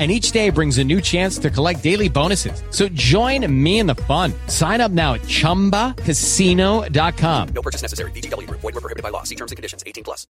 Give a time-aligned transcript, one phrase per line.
[0.00, 2.62] and each day brings a new chance to collect daily bonuses.
[2.70, 4.32] So join me in the fun.
[4.46, 7.48] Sign up now at ChumbaCasino.com.
[7.48, 8.10] No purchase necessary.
[8.12, 8.48] VGW.
[8.48, 9.24] Void were prohibited by law.
[9.24, 9.84] See terms and conditions.
[9.86, 10.26] 18 plus.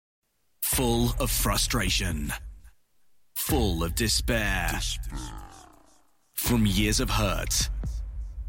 [0.63, 2.33] Full of frustration.
[3.35, 4.71] Full of despair.
[6.33, 7.69] From years of hurt,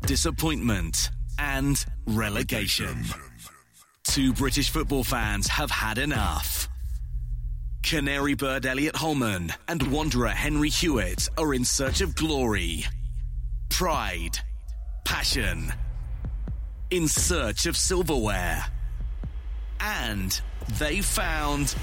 [0.06, 3.04] disappointment, and relegation.
[4.04, 6.69] Two British football fans have had enough.
[7.82, 12.84] Canary bird Elliot Holman and Wanderer Henry Hewitt are in search of glory,
[13.68, 14.38] pride,
[15.04, 15.72] passion,
[16.90, 18.64] in search of silverware.
[19.80, 20.40] And
[20.78, 21.74] they found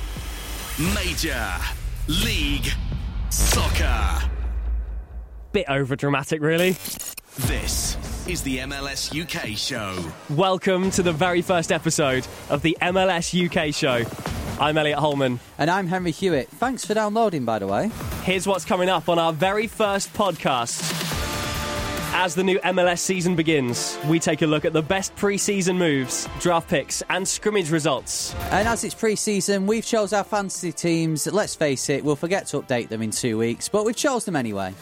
[0.94, 1.56] Major
[2.08, 2.68] League
[3.30, 4.30] Soccer.
[5.52, 6.78] Bit over dramatic, really.
[7.40, 7.98] This
[8.28, 9.98] is the MLS UK show.
[10.30, 14.06] Welcome to the very first episode of the MLS UK show.
[14.60, 15.40] I'm Elliot Holman.
[15.60, 16.50] And I'm Henry Hewitt.
[16.50, 17.92] Thanks for downloading, by the way.
[18.24, 20.96] Here's what's coming up on our very first podcast.
[22.14, 26.28] As the new MLS season begins, we take a look at the best pre-season moves,
[26.40, 28.34] draft picks, and scrimmage results.
[28.50, 31.28] And as it's pre-season, we've chose our fantasy teams.
[31.28, 34.36] Let's face it, we'll forget to update them in two weeks, but we've chose them
[34.36, 34.74] anyway.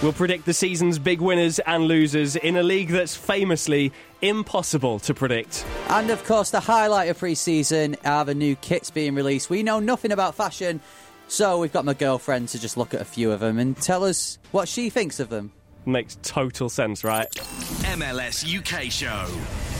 [0.00, 3.92] We'll predict the season's big winners and losers in a league that's famously
[4.22, 5.66] impossible to predict.
[5.88, 9.50] And of course, the highlight of pre season are the new kits being released.
[9.50, 10.80] We know nothing about fashion,
[11.26, 14.04] so we've got my girlfriend to just look at a few of them and tell
[14.04, 15.50] us what she thinks of them.
[15.84, 17.28] Makes total sense, right?
[17.32, 19.26] MLS UK show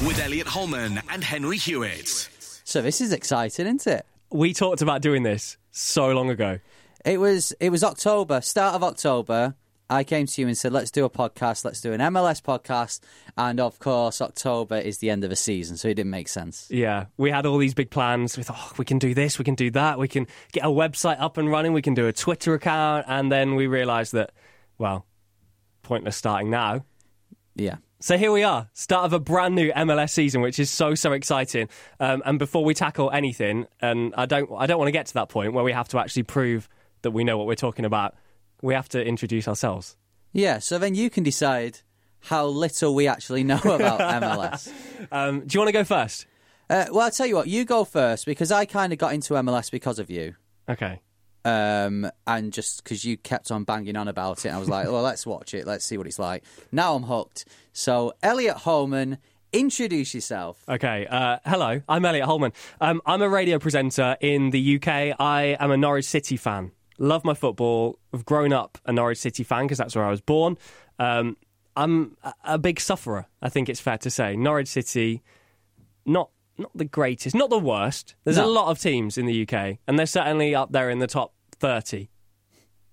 [0.04, 2.28] with Elliot Holman and Henry Hewitt.
[2.64, 4.04] So this is exciting, isn't it?
[4.30, 6.58] We talked about doing this so long ago.
[7.04, 9.54] It was it was October, start of October.
[9.90, 13.00] I came to you and said, let's do a podcast, let's do an MLS podcast.
[13.36, 16.68] And of course, October is the end of the season, so it didn't make sense.
[16.70, 18.36] Yeah, we had all these big plans.
[18.36, 20.68] We thought, oh, we can do this, we can do that, we can get a
[20.68, 23.06] website up and running, we can do a Twitter account.
[23.08, 24.32] And then we realised that,
[24.76, 25.06] well,
[25.82, 26.84] pointless starting now.
[27.54, 27.76] Yeah.
[28.00, 31.12] So here we are, start of a brand new MLS season, which is so so
[31.12, 31.68] exciting.
[31.98, 35.14] Um, and before we tackle anything, and I don't I don't want to get to
[35.14, 36.68] that point where we have to actually prove
[37.02, 38.14] that we know what we're talking about
[38.62, 39.96] we have to introduce ourselves.
[40.32, 41.80] Yeah, so then you can decide
[42.20, 44.70] how little we actually know about MLS.
[45.10, 46.26] Um, do you want to go first?
[46.70, 49.34] Uh, well, I'll tell you what, you go first because I kind of got into
[49.34, 50.34] MLS because of you.
[50.68, 51.00] Okay.
[51.44, 55.02] Um, and just because you kept on banging on about it, I was like, well,
[55.10, 55.66] let's watch it.
[55.66, 56.44] Let's see what it's like.
[56.70, 57.46] Now I'm hooked.
[57.72, 59.18] So, Elliot Holman,
[59.52, 60.62] introduce yourself.
[60.68, 61.06] Okay.
[61.06, 62.52] Uh, hello, I'm Elliot Holman.
[62.82, 65.16] Um, I'm a radio presenter in the UK.
[65.18, 67.98] I am a Norwich City fan love my football.
[68.12, 70.58] I've grown up a Norwich City fan because that's where I was born.
[70.98, 71.36] Um,
[71.76, 73.26] I'm a big sufferer.
[73.40, 75.22] I think it's fair to say Norwich City,
[76.04, 78.16] not not the greatest, not the worst.
[78.24, 78.46] There's no.
[78.46, 81.34] a lot of teams in the UK, and they're certainly up there in the top
[81.52, 82.10] thirty.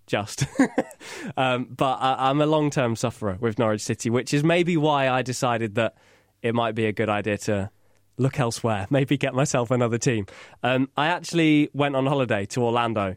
[0.05, 0.45] Just,
[1.37, 5.09] um, but I, I'm a long term sufferer with Norwich City, which is maybe why
[5.09, 5.95] I decided that
[6.43, 7.71] it might be a good idea to
[8.17, 10.27] look elsewhere, maybe get myself another team.
[10.61, 13.15] Um, I actually went on holiday to Orlando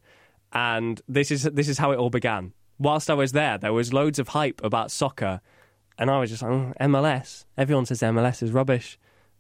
[0.52, 2.52] and this is this is how it all began.
[2.78, 5.40] Whilst I was there, there was loads of hype about soccer,
[5.98, 7.44] and I was just like, oh, MLS.
[7.56, 8.98] Everyone says MLS is rubbish,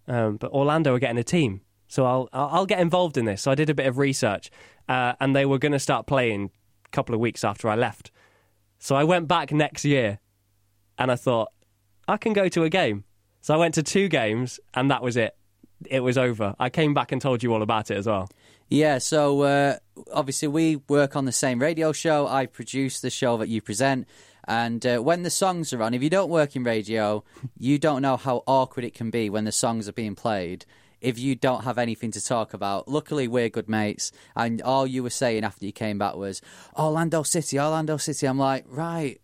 [0.08, 3.42] um, but Orlando are getting a team, so I'll I'll get involved in this.
[3.42, 4.50] So I did a bit of research,
[4.88, 6.50] uh, and they were going to start playing
[6.84, 8.10] a couple of weeks after I left.
[8.78, 10.20] So I went back next year,
[10.98, 11.48] and I thought
[12.06, 13.04] I can go to a game.
[13.40, 15.36] So I went to two games, and that was it.
[15.86, 16.54] it was over.
[16.58, 18.28] I came back and told you all about it as well.
[18.68, 19.76] Yeah, so uh,
[20.12, 22.26] obviously we work on the same radio show.
[22.26, 24.06] I produce the show that you present.
[24.46, 27.24] And uh, when the songs are on, if you don't work in radio,
[27.58, 30.66] you don't know how awkward it can be when the songs are being played
[31.00, 32.88] if you don't have anything to talk about.
[32.88, 34.10] Luckily, we're good mates.
[34.34, 36.42] And all you were saying after you came back was,
[36.76, 38.26] Orlando City, Orlando City.
[38.26, 39.20] I'm like, right,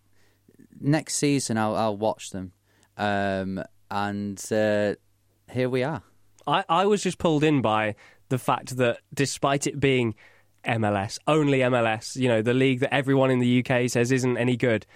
[0.80, 2.52] next season I'll, I'll watch them.
[2.96, 4.94] Um, and uh,
[5.50, 6.02] here we are.
[6.46, 7.96] I, I was just pulled in by
[8.28, 10.14] the fact that despite it being
[10.64, 14.56] MLS, only MLS, you know, the league that everyone in the UK says isn't any
[14.56, 14.86] good,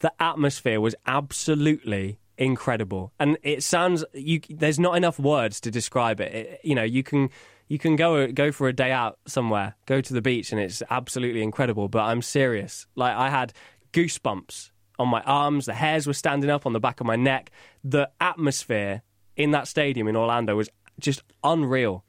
[0.00, 3.12] the atmosphere was absolutely incredible.
[3.18, 6.32] And it sounds you there's not enough words to describe it.
[6.34, 6.60] it.
[6.64, 7.30] You know, you can
[7.68, 10.82] you can go go for a day out somewhere, go to the beach and it's
[10.90, 12.86] absolutely incredible, but I'm serious.
[12.94, 13.52] Like I had
[13.92, 17.50] goosebumps on my arms, the hairs were standing up on the back of my neck.
[17.84, 19.02] The atmosphere
[19.36, 22.04] in that stadium in Orlando was just unreal.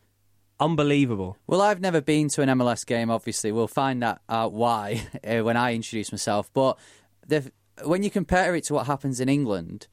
[0.59, 1.37] Unbelievable.
[1.45, 3.11] Well, I've never been to an MLS game.
[3.11, 6.49] Obviously, we'll find that out why uh, when I introduce myself.
[6.53, 6.79] But
[7.27, 7.51] the,
[7.83, 9.87] when you compare it to what happens in England,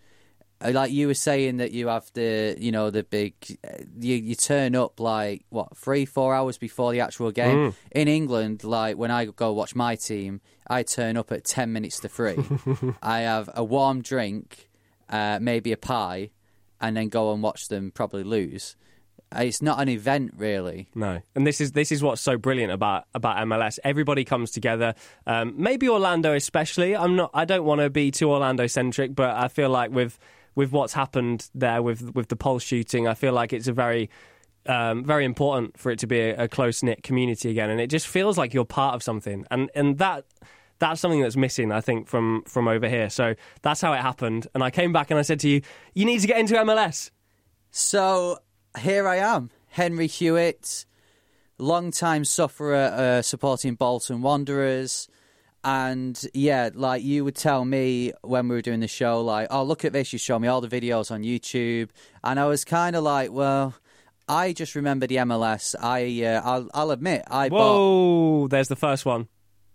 [0.65, 4.17] uh, like you were saying that you have the, you know, the big, uh, you,
[4.17, 7.73] you turn up like what three, four hours before the actual game.
[7.73, 7.75] Mm.
[7.91, 12.01] In England, like when I go watch my team, I turn up at ten minutes
[12.01, 12.39] to three.
[13.03, 14.71] I have a warm drink,
[15.11, 16.31] uh, maybe a pie,
[16.81, 18.77] and then go and watch them probably lose.
[19.37, 20.89] Uh, It's not an event, really.
[20.95, 23.79] No, and this is this is what's so brilliant about about MLS.
[23.85, 24.95] Everybody comes together.
[25.27, 26.95] Um, maybe Orlando, especially.
[26.97, 27.31] I'm not.
[27.35, 30.19] I don't want to be too Orlando centric, but I feel like with
[30.55, 34.11] with what's happened there with with the Pulse shooting, I feel like it's a very
[34.67, 37.89] um, very important for it to be a, a close knit community again, and it
[37.89, 40.25] just feels like you're part of something, and and that.
[40.81, 43.09] That's something that's missing, I think, from from over here.
[43.09, 44.49] So that's how it happened.
[44.55, 45.63] And I came back and I said to you,
[45.95, 47.11] "You need to get into MLS."
[47.71, 48.39] So
[48.79, 50.87] here I am, Henry Hewitt,
[51.59, 55.09] long-time sufferer uh, supporting Bolton Wanderers.
[55.63, 59.63] And yeah, like you would tell me when we were doing the show, like, oh,
[59.63, 61.89] look at this, you show me all the videos on YouTube.
[62.23, 63.75] And I was kind of like, well,
[64.29, 65.75] I just remember the MLS.
[65.81, 67.59] I, uh, I'll, I'll admit, I bought.
[67.59, 68.49] Whoa!
[68.49, 69.29] There's the first one.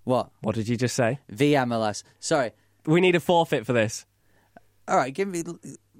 [0.04, 0.30] What?
[0.42, 1.19] What did you just say?
[1.28, 2.04] The MLS.
[2.19, 2.51] Sorry.
[2.86, 4.06] We need a forfeit for this.
[4.88, 5.44] All right, give me.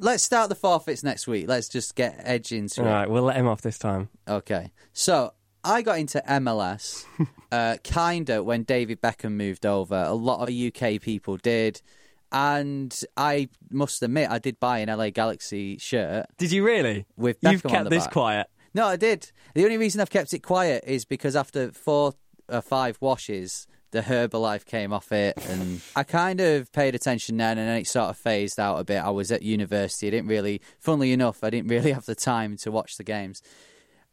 [0.02, 1.48] Let's start the forfeits next week.
[1.48, 2.92] Let's just get edge into All it.
[2.92, 4.08] right, we'll let him off this time.
[4.28, 4.72] Okay.
[4.94, 7.04] So I got into MLS
[7.52, 9.96] uh, kinda when David Beckham moved over.
[9.96, 11.82] A lot of UK people did.
[12.32, 16.28] And I must admit, I did buy an LA Galaxy shirt.
[16.38, 17.06] Did you really?
[17.18, 18.14] With Beckham You've on kept the this back.
[18.14, 18.48] quiet.
[18.74, 19.32] No, I did.
[19.56, 22.14] The only reason I've kept it quiet is because after four
[22.48, 27.58] or five washes, the Herbalife came off it, and I kind of paid attention then,
[27.58, 29.00] and then it sort of phased out a bit.
[29.00, 30.08] I was at university.
[30.08, 33.42] I didn't really, funnily enough, I didn't really have the time to watch the games.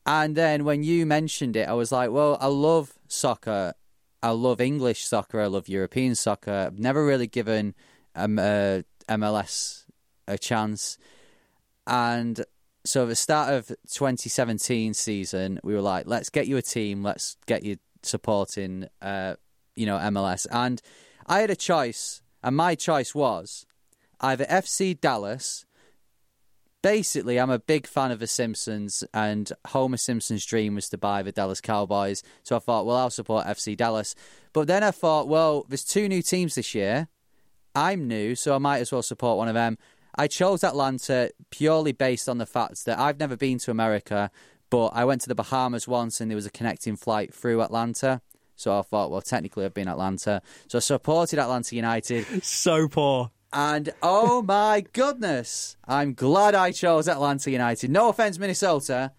[0.07, 3.75] And then when you mentioned it, I was like, well, I love soccer.
[4.23, 5.41] I love English soccer.
[5.41, 6.67] I love European soccer.
[6.67, 7.75] I've never really given
[8.15, 9.85] um, uh, MLS
[10.29, 10.97] a chance.
[11.89, 12.45] And
[12.85, 17.03] so at the start of 2017 season, we were like, let's get you a team.
[17.03, 19.35] Let's get you supporting, uh,
[19.77, 20.47] you know, MLS.
[20.51, 20.83] And
[21.27, 23.67] I had a choice, and my choice was
[24.21, 25.65] either FC Dallas.
[26.83, 31.23] Basically, I'm a big fan of The Simpsons, and Homer Simpson's dream was to buy
[31.23, 32.23] the Dallas Cowboys.
[32.43, 34.15] So I thought, well, I'll support FC Dallas.
[34.53, 37.09] But then I thought, well, there's two new teams this year.
[37.75, 39.77] I'm new, so I might as well support one of them.
[40.19, 44.31] I chose Atlanta purely based on the fact that I've never been to America,
[44.71, 48.23] but I went to the Bahamas once and there was a connecting flight through Atlanta.
[48.57, 50.43] So I thought, well, technically I've been Atlanta.
[50.69, 52.27] So I supported Atlanta United.
[52.43, 53.31] So poor.
[53.53, 57.91] And oh my goodness, I'm glad I chose Atlanta United.
[57.91, 59.13] No offense, Minnesota,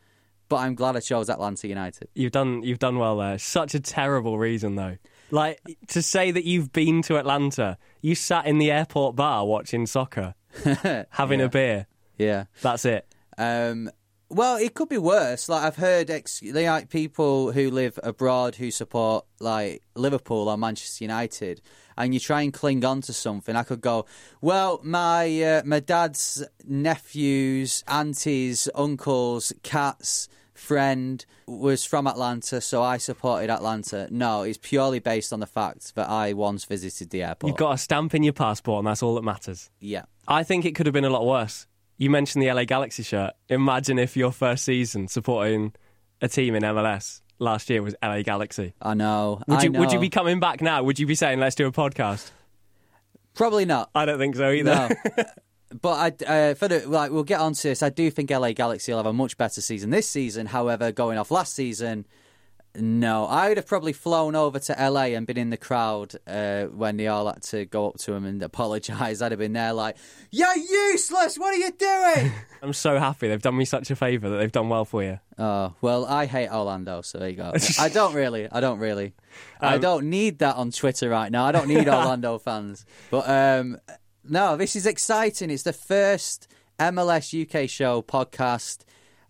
[0.49, 2.09] but I'm glad I chose Atlanta United.
[2.15, 3.37] You've done you've done well there.
[3.37, 4.97] Such a terrible reason though.
[5.31, 9.85] Like to say that you've been to Atlanta, you sat in the airport bar watching
[9.85, 10.35] soccer,
[11.09, 11.45] having Yeah.
[11.45, 11.87] a beer.
[12.17, 12.45] Yeah.
[12.61, 13.05] That's it.
[13.37, 13.89] Um,
[14.29, 15.49] well, it could be worse.
[15.49, 21.03] Like I've heard, ex- like people who live abroad who support like Liverpool or Manchester
[21.03, 21.61] United,
[21.97, 23.55] and you try and cling on to something.
[23.55, 24.05] I could go,
[24.41, 32.97] well, my uh, my dad's nephews, aunties, uncles, cats friend was from Atlanta, so I
[32.97, 34.07] supported Atlanta.
[34.11, 37.51] No, it's purely based on the fact that I once visited the airport.
[37.51, 39.69] You've got a stamp in your passport, and that's all that matters.
[39.79, 40.03] yeah.
[40.29, 41.67] I think it could have been a lot worse.
[41.97, 43.33] You mentioned the LA Galaxy shirt.
[43.49, 45.73] Imagine if your first season supporting
[46.21, 48.73] a team in MLS last year was LA Galaxy.
[48.81, 49.41] I know.
[49.47, 50.83] Would I you would you be coming back now?
[50.83, 52.31] Would you be saying let's do a podcast?
[53.33, 53.89] Probably not.
[53.93, 54.89] I don't think so either.
[55.17, 55.23] No.
[55.81, 57.83] but I, uh, for the, like, we'll get on to this.
[57.83, 60.47] I do think LA Galaxy will have a much better season this season.
[60.47, 62.07] However, going off last season,
[62.79, 66.65] no, I would have probably flown over to LA and been in the crowd uh,
[66.65, 69.21] when they all had to go up to him and apologise.
[69.21, 69.97] I'd have been there like,
[70.31, 71.37] "You're useless.
[71.37, 72.31] What are you doing?"
[72.61, 75.19] I'm so happy they've done me such a favour that they've done well for you.
[75.37, 77.53] Oh well, I hate Orlando, so there you go.
[77.79, 79.13] I don't really, I don't really,
[79.59, 81.45] I Um, don't need that on Twitter right now.
[81.45, 83.77] I don't need Orlando fans, but um,
[84.23, 85.49] no, this is exciting.
[85.49, 86.47] It's the first
[86.79, 88.79] MLS UK show podcast,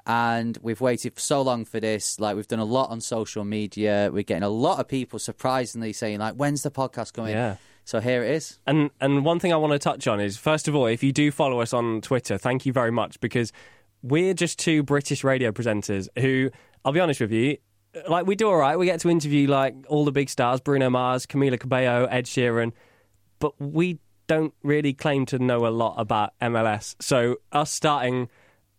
[0.08, 2.20] and we've waited for so long for this.
[2.20, 4.10] Like we've done a lot on social media.
[4.12, 7.58] We're getting a lot of people surprisingly saying like, "When's the podcast coming?" Yeah.
[7.84, 8.58] So here it is.
[8.66, 11.12] And and one thing I want to touch on is first of all, if you
[11.12, 13.52] do follow us on Twitter, thank you very much because
[14.02, 16.52] we're just two British radio presenters who,
[16.86, 17.58] I'll be honest with you,
[18.08, 18.78] like we do all right.
[18.78, 22.72] We get to interview like all the big stars: Bruno Mars, Camila Cabello, Ed Sheeran,
[23.40, 26.96] but we don't really claim to know a lot about MLS.
[27.02, 28.30] So us starting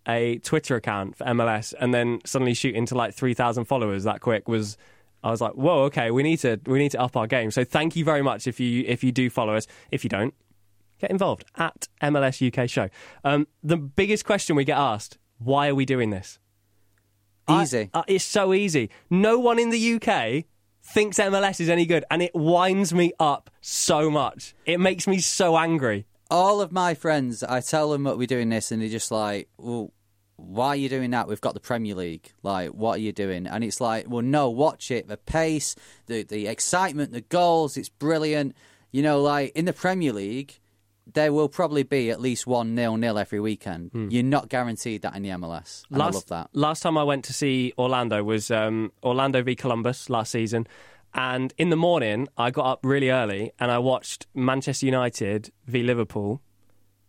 [0.09, 4.21] a Twitter account for MLS and then suddenly shooting to like three thousand followers that
[4.21, 4.77] quick was.
[5.23, 7.65] I was like, "Whoa, okay, we need to we need to up our game." So
[7.65, 9.67] thank you very much if you if you do follow us.
[9.91, 10.33] If you don't,
[11.01, 12.89] get involved at MLS UK Show.
[13.25, 16.39] Um, the biggest question we get asked: Why are we doing this?
[17.49, 17.91] I- Easy.
[17.95, 18.91] uh, it's so easy.
[19.11, 20.45] No one in the UK
[20.83, 24.55] thinks MLS is any good, and it winds me up so much.
[24.67, 26.07] It makes me so angry.
[26.31, 29.49] all of my friends, I tell them that we're doing this, and they're just like,
[29.57, 29.93] "Well,
[30.39, 31.29] why are you doing that?
[31.29, 32.33] We've got the Premier League.
[32.43, 35.09] Like, what are you doing?" And it's like, "Well, no, watch it.
[35.09, 35.75] The pace,
[36.07, 37.77] the the excitement, the goals.
[37.77, 38.57] It's brilliant.
[38.93, 40.59] You know, like in the Premier League."
[41.15, 43.93] There will probably be at least one nil nil every weekend.
[44.13, 45.85] You're not guaranteed that in the MLS.
[45.91, 46.51] And I love that.
[46.53, 50.67] Last time I went to see Orlando was um, Orlando v Columbus last season.
[51.15, 55.83] And in the morning, I got up really early and I watched Manchester United v
[55.83, 56.43] Liverpool.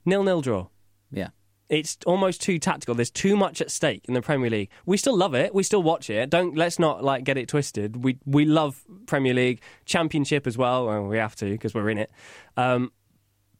[0.05, 0.67] Nil nil draw.
[1.12, 1.31] Yeah.
[1.69, 2.95] It's almost too tactical.
[2.95, 4.69] There's too much at stake in the Premier League.
[4.88, 5.53] We still love it.
[5.53, 6.29] We still watch it.
[6.29, 8.03] Don't let's not like get it twisted.
[8.03, 10.88] We we love Premier League, Championship as well.
[10.88, 12.11] well we have to because we're in it.
[12.57, 12.91] Um,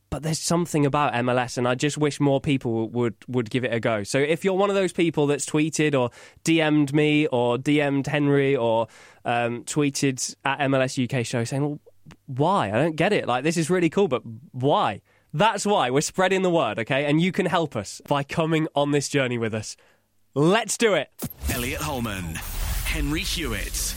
[0.09, 3.71] but there's something about MLS, and I just wish more people would would give it
[3.71, 4.03] a go.
[4.03, 6.09] So if you're one of those people that's tweeted or
[6.43, 8.87] DM'd me or DM'd Henry or
[9.23, 11.79] um, tweeted at MLS UK show saying, "Well,
[12.25, 12.69] why?
[12.69, 13.27] I don't get it.
[13.27, 15.01] Like this is really cool, but why?"
[15.33, 17.05] That's why we're spreading the word, okay?
[17.05, 19.77] And you can help us by coming on this journey with us.
[20.33, 21.09] Let's do it.
[21.51, 22.36] Elliot Holman,
[22.86, 23.93] Henry Hewitt,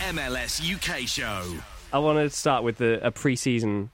[0.00, 1.58] MLS UK show.
[1.92, 3.90] I want to start with the, a pre-season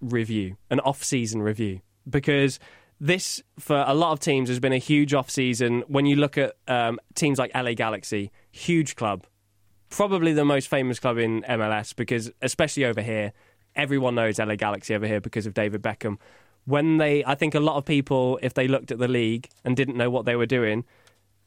[0.00, 2.58] review, an off-season review, because
[2.98, 5.84] this for a lot of teams has been a huge off-season.
[5.86, 9.26] When you look at um, teams like LA Galaxy, huge club,
[9.90, 13.32] probably the most famous club in MLS, because especially over here,
[13.78, 16.18] everyone knows LA Galaxy over here because of David Beckham.
[16.64, 19.74] When they, I think a lot of people, if they looked at the league and
[19.74, 20.84] didn't know what they were doing,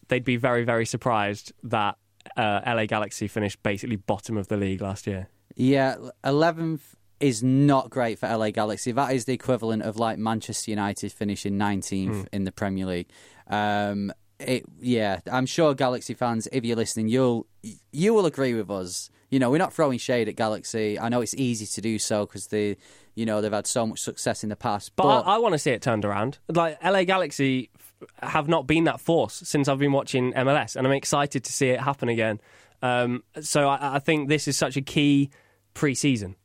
[0.07, 1.97] they'd be very, very surprised that
[2.35, 5.27] uh, LA Galaxy finished basically bottom of the league last year.
[5.55, 8.91] Yeah, eleventh is not great for LA Galaxy.
[8.91, 13.09] That is the equivalent of like Manchester United finishing nineteenth in the Premier League.
[13.47, 14.11] Um,
[14.41, 17.47] it, yeah, I'm sure Galaxy fans, if you're listening, you'll
[17.91, 19.09] you will agree with us.
[19.29, 20.99] You know, we're not throwing shade at Galaxy.
[20.99, 22.75] I know it's easy to do so because they,
[23.15, 24.93] you know, they've had so much success in the past.
[24.95, 26.39] But, But, I, I want to see it turned around.
[26.49, 30.85] Like LA Galaxy f- have not been that force since I've been watching MLS, and
[30.85, 32.41] I'm excited to see it happen again.
[32.81, 35.29] Um, so I, I think this is such a key
[35.73, 36.35] pre-season.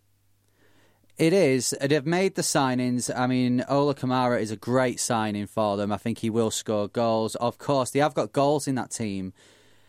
[1.18, 1.75] It is.
[1.80, 3.11] They've made the signings.
[3.14, 5.90] I mean, Ola Kamara is a great signing for them.
[5.90, 7.35] I think he will score goals.
[7.37, 9.32] Of course, they have got goals in that team.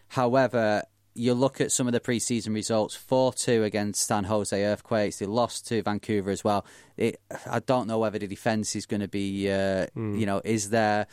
[0.10, 5.20] However, you look at some of the preseason results 4 2 against San Jose Earthquakes.
[5.20, 6.66] They lost to Vancouver as well.
[6.96, 10.70] It, I don't know whether the defence is going to be, uh, you know, is
[10.70, 11.08] there.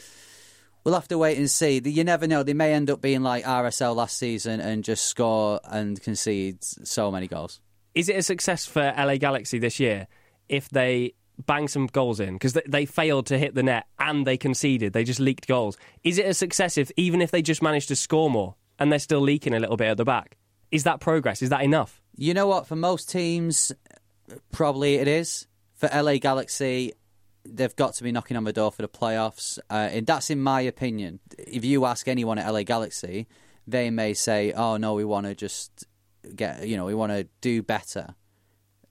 [0.84, 1.80] We'll have to wait and see.
[1.82, 2.42] You never know.
[2.42, 7.10] They may end up being like RSL last season and just score and concede so
[7.10, 7.60] many goals.
[7.94, 10.06] Is it a success for LA Galaxy this year
[10.48, 11.14] if they
[11.46, 14.92] bang some goals in because they, failed to hit the net and they conceded?
[14.92, 15.76] They just leaked goals.
[16.02, 18.98] Is it a success if even if they just managed to score more and they're
[18.98, 20.36] still leaking a little bit at the back?
[20.70, 21.40] Is that progress?
[21.40, 22.02] Is that enough?
[22.16, 22.66] You know what?
[22.66, 23.72] For most teams,
[24.50, 25.46] probably it is.
[25.74, 26.92] For LA Galaxy,
[27.44, 29.58] they've got to be knocking on the door for the playoffs.
[29.70, 31.20] Uh, and that's in my opinion.
[31.38, 33.28] If you ask anyone at LA Galaxy,
[33.66, 35.86] they may say, "Oh no, we want to just
[36.34, 38.14] get, you know, we want to do better."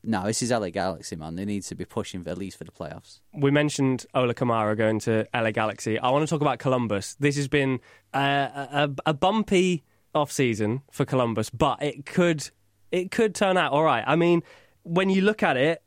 [0.05, 1.35] No, this is LA Galaxy, man.
[1.35, 3.21] They need to be pushing for, at least for the playoffs.
[3.33, 5.97] We mentioned Ola Kamara going to LA Galaxy.
[5.97, 7.15] I want to talk about Columbus.
[7.21, 7.79] This has been
[8.13, 12.49] a, a, a bumpy off season for Columbus, but it could
[12.91, 14.03] it could turn out all right.
[14.05, 14.43] I mean,
[14.83, 15.81] when you look at it,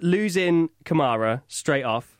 [0.00, 2.18] losing Kamara straight off,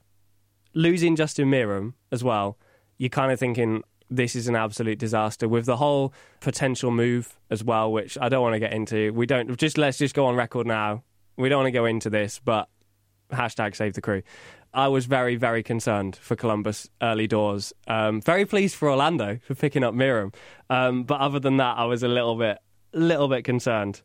[0.72, 2.58] losing Justin Meram as well,
[2.96, 7.62] you're kind of thinking this is an absolute disaster with the whole potential move as
[7.62, 9.12] well, which I don't want to get into.
[9.12, 11.04] We don't just let's just go on record now.
[11.36, 12.68] We don't want to go into this, but
[13.30, 14.22] hashtag save the crew.
[14.72, 17.72] I was very, very concerned for Columbus early doors.
[17.88, 20.34] Um, very pleased for Orlando for picking up Meram,
[20.68, 22.58] um, but other than that, I was a little bit,
[22.92, 24.02] little bit concerned.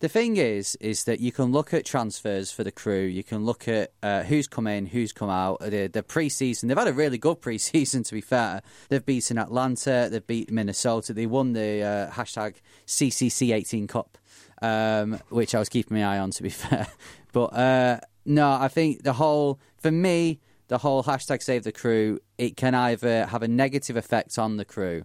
[0.00, 3.04] The thing is, is that you can look at transfers for the crew.
[3.04, 5.60] You can look at uh, who's come in, who's come out.
[5.60, 8.02] The, the pre-season, they've had a really good pre-season.
[8.02, 11.14] To be fair, they've beaten Atlanta, they've beaten Minnesota.
[11.14, 14.18] They won the uh, hashtag CCC18 Cup,
[14.60, 16.30] um, which I was keeping my eye on.
[16.32, 16.88] To be fair,
[17.32, 22.18] but uh, no, I think the whole for me, the whole hashtag Save the Crew,
[22.36, 25.04] it can either have a negative effect on the crew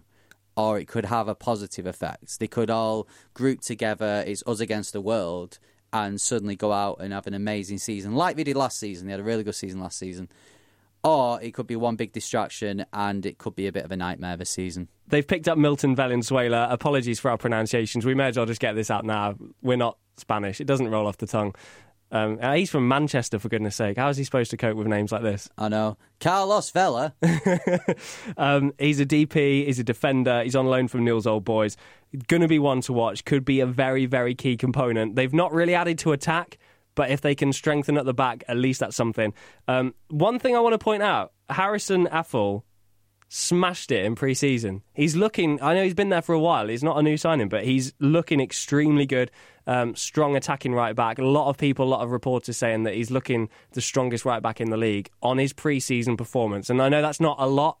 [0.56, 2.38] or it could have a positive effect.
[2.38, 5.58] They could all group together, it's us against the world,
[5.92, 9.06] and suddenly go out and have an amazing season, like they did last season.
[9.06, 10.28] They had a really good season last season.
[11.02, 13.96] Or it could be one big distraction and it could be a bit of a
[13.96, 14.88] nightmare this season.
[15.06, 16.68] They've picked up Milton Valenzuela.
[16.70, 18.04] Apologies for our pronunciations.
[18.04, 19.34] We may as well just get this out now.
[19.62, 20.60] We're not Spanish.
[20.60, 21.54] It doesn't roll off the tongue.
[22.12, 23.96] Um, uh, he's from Manchester, for goodness sake.
[23.96, 25.48] How is he supposed to cope with names like this?
[25.56, 25.96] I know.
[26.18, 27.14] Carlos Vela.
[28.36, 31.76] um, he's a DP, he's a defender, he's on loan from Newell's Old Boys.
[32.26, 35.14] Going to be one to watch, could be a very, very key component.
[35.14, 36.58] They've not really added to attack,
[36.96, 39.32] but if they can strengthen at the back, at least that's something.
[39.68, 42.64] Um, one thing I want to point out Harrison Afful
[43.32, 44.82] smashed it in pre-season.
[44.92, 45.62] He's looking.
[45.62, 46.66] I know he's been there for a while.
[46.66, 49.30] He's not a new signing, but he's looking extremely good.
[49.68, 51.20] Um, strong attacking right back.
[51.20, 54.42] A lot of people, a lot of reporters saying that he's looking the strongest right
[54.42, 56.70] back in the league on his pre-season performance.
[56.70, 57.80] And I know that's not a lot,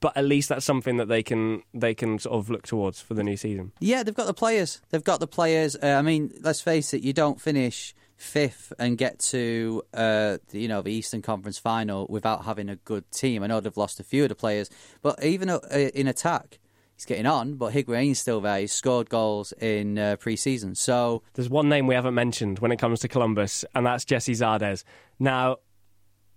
[0.00, 3.14] but at least that's something that they can they can sort of look towards for
[3.14, 3.70] the new season.
[3.78, 4.82] Yeah, they've got the players.
[4.90, 5.76] They've got the players.
[5.76, 7.02] Uh, I mean, let's face it.
[7.02, 12.06] You don't finish fifth and get to uh, the, you know the Eastern Conference final
[12.10, 13.42] without having a good team.
[13.42, 14.68] I know they've lost a few of the players,
[15.00, 16.58] but even uh, in attack,
[16.96, 17.54] he's getting on.
[17.54, 18.60] But Higuain's still there.
[18.60, 20.74] He's scored goals in uh, pre-season.
[20.74, 24.34] So there's one name we haven't mentioned when it comes to Columbus, and that's Gyasi
[24.34, 24.82] Zardes.
[25.18, 25.56] Now,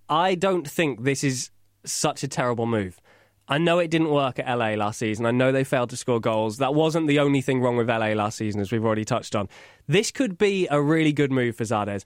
[0.07, 1.49] I don't think this is
[1.83, 3.01] such a terrible move.
[3.51, 5.25] I know it didn't work at LA last season.
[5.25, 6.57] I know they failed to score goals.
[6.59, 9.49] That wasn't the only thing wrong with LA last season, as we've already touched on.
[9.87, 12.05] This could be a really good move for Zardes.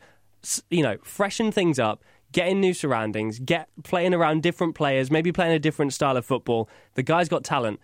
[0.71, 5.31] You know, freshen things up, get in new surroundings, get playing around different players, maybe
[5.31, 6.67] playing a different style of football.
[6.95, 7.79] The guy's got talent.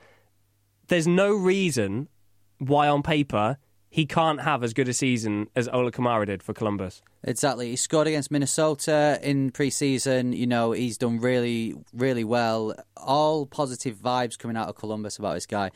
[0.87, 2.09] There's no reason
[2.57, 3.59] why, on paper,
[3.91, 7.01] he can't have as good a season as Ola Kamara did for Columbus.
[7.25, 7.71] Exactly.
[7.71, 10.35] He scored against Minnesota in preseason.
[10.35, 12.73] You know, he's done really, really well.
[12.95, 15.71] All positive vibes coming out of Columbus about this guy.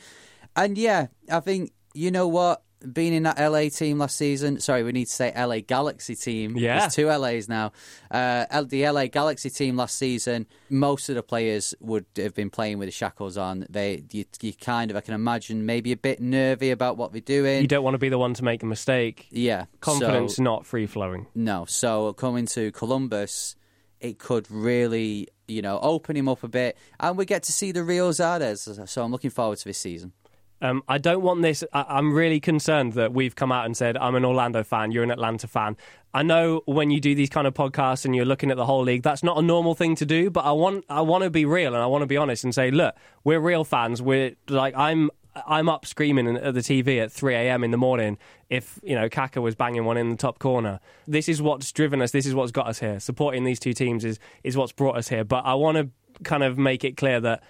[0.55, 2.63] And yeah, I think, you know what?
[2.93, 4.59] Being in that LA team last season.
[4.59, 6.57] Sorry, we need to say LA Galaxy team.
[6.57, 6.79] Yeah.
[6.79, 7.71] There's two LAs now.
[8.09, 12.77] Uh, the LA Galaxy team last season, most of the players would have been playing
[12.79, 13.65] with the shackles on.
[13.69, 17.21] They, you, you kind of, I can imagine, maybe a bit nervy about what they're
[17.21, 17.61] doing.
[17.61, 19.27] You don't want to be the one to make a mistake.
[19.31, 19.65] Yeah.
[19.81, 21.27] Confidence so, not free flowing.
[21.35, 21.65] No.
[21.67, 23.55] So coming to Columbus,
[23.99, 27.71] it could really, you know, open him up a bit, and we get to see
[27.71, 28.87] the real Zardes.
[28.87, 30.13] So I'm looking forward to this season.
[30.61, 31.63] Um, I don't want this.
[31.73, 35.03] I, am really concerned that we've come out and said, I'm an Orlando fan, you're
[35.03, 35.75] an Atlanta fan.
[36.13, 38.83] I know when you do these kind of podcasts and you're looking at the whole
[38.83, 41.43] league, that's not a normal thing to do, but I want I want to be
[41.43, 44.01] real and I want to be honest and say, look, we're real fans.
[44.01, 45.11] We're like, I'm.
[45.45, 47.65] I'm up screaming at the TV at 3 a.m.
[47.65, 48.17] in the morning
[48.49, 50.79] if, you know, Kaka was banging one in the top corner.
[51.09, 52.11] This is what's driven us.
[52.11, 53.01] This is what's got us here.
[53.01, 55.25] Supporting these two teams is, is what's brought us here.
[55.25, 55.89] But I want to
[56.23, 57.43] kind of make it clear that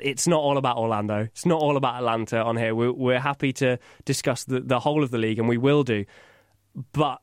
[0.00, 1.20] it's not all about Orlando.
[1.20, 2.74] It's not all about Atlanta on here.
[2.74, 6.04] We're, we're happy to discuss the, the whole of the league, and we will do.
[6.92, 7.20] But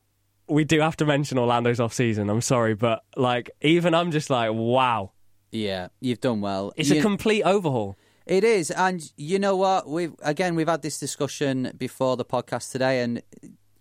[0.48, 2.30] we do have to mention Orlando's off season.
[2.30, 5.12] I'm sorry, but like even I'm just like, wow.
[5.50, 6.72] Yeah, you've done well.
[6.76, 7.96] It's you, a complete overhaul.
[8.26, 9.88] It is, and you know what?
[9.88, 13.22] We've again we've had this discussion before the podcast today, and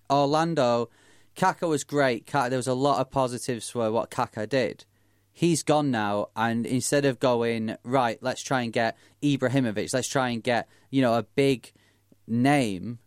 [0.10, 0.90] Orlando,
[1.36, 2.28] Kaka was great.
[2.28, 4.86] Kaka, there was a lot of positives for what Kaka did
[5.36, 10.30] he's gone now, and instead of going right, let's try and get Ibrahimovic, let's try
[10.30, 11.72] and get you know a big
[12.26, 12.98] name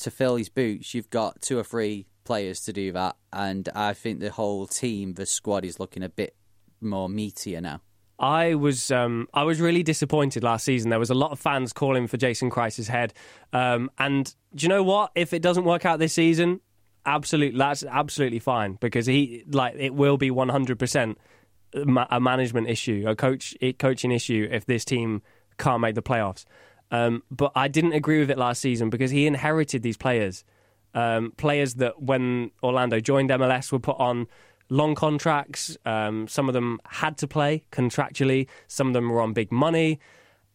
[0.00, 0.94] to fill his boots.
[0.94, 5.14] You've got two or three players to do that, and I think the whole team,
[5.14, 6.34] the squad, is looking a bit
[6.80, 7.82] more meatier now.
[8.20, 10.90] I was um, I was really disappointed last season.
[10.90, 13.12] There was a lot of fans calling for Jason Kreis's head,
[13.52, 15.10] um, and do you know what?
[15.14, 16.60] If it doesn't work out this season,
[17.04, 21.18] absolutely that's absolutely fine because he like it will be one hundred percent
[21.74, 25.22] a management issue, a coach coaching issue if this team
[25.58, 26.44] can't make the playoffs.
[26.90, 30.44] Um, but I didn't agree with it last season because he inherited these players,
[30.94, 34.26] um, players that when Orlando joined MLS were put on
[34.70, 35.76] long contracts.
[35.84, 38.48] Um, some of them had to play contractually.
[38.66, 40.00] Some of them were on big money,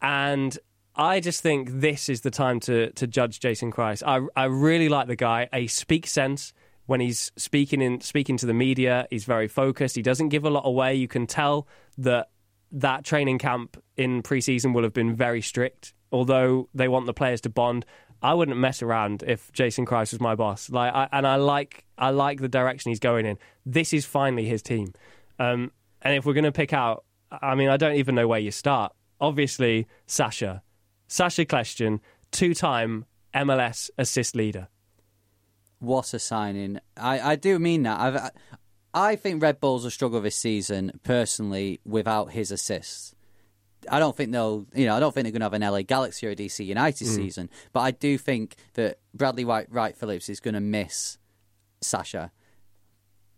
[0.02, 0.58] and
[0.96, 4.04] I just think this is the time to to judge Jason Kreis.
[4.06, 5.50] I I really like the guy.
[5.54, 6.54] He speaks sense
[6.86, 9.08] when he's speaking in speaking to the media.
[9.10, 9.96] He's very focused.
[9.96, 10.96] He doesn't give a lot away.
[10.96, 11.68] You can tell
[11.98, 12.30] that
[12.72, 15.94] that training camp in preseason will have been very strict.
[16.12, 17.86] Although they want the players to bond,
[18.22, 20.70] I wouldn't mess around if Jason Kreis was my boss.
[20.70, 23.38] Like, I, and I like I like the direction he's going in.
[23.66, 24.94] This is finally his team.
[25.40, 27.06] Um, and if we're going to pick out,
[27.42, 28.94] I mean, I don't even know where you start.
[29.20, 30.62] Obviously, Sacha,
[31.08, 32.00] Sacha Kljestan,
[32.32, 34.68] two-time MLS assist leader.
[35.84, 36.80] What a signing!
[36.96, 38.00] I, I do mean that.
[38.00, 38.32] I've,
[38.94, 43.14] I think Red Bulls will struggle this season personally without his assists.
[43.92, 45.82] I don't think they'll, you know, I don't think they're going to have an LA
[45.82, 47.16] Galaxy or a DC United Mm.
[47.16, 47.50] season.
[47.74, 51.18] But I do think that Bradley White, Wright Phillips is going to miss
[51.82, 52.32] Sacha.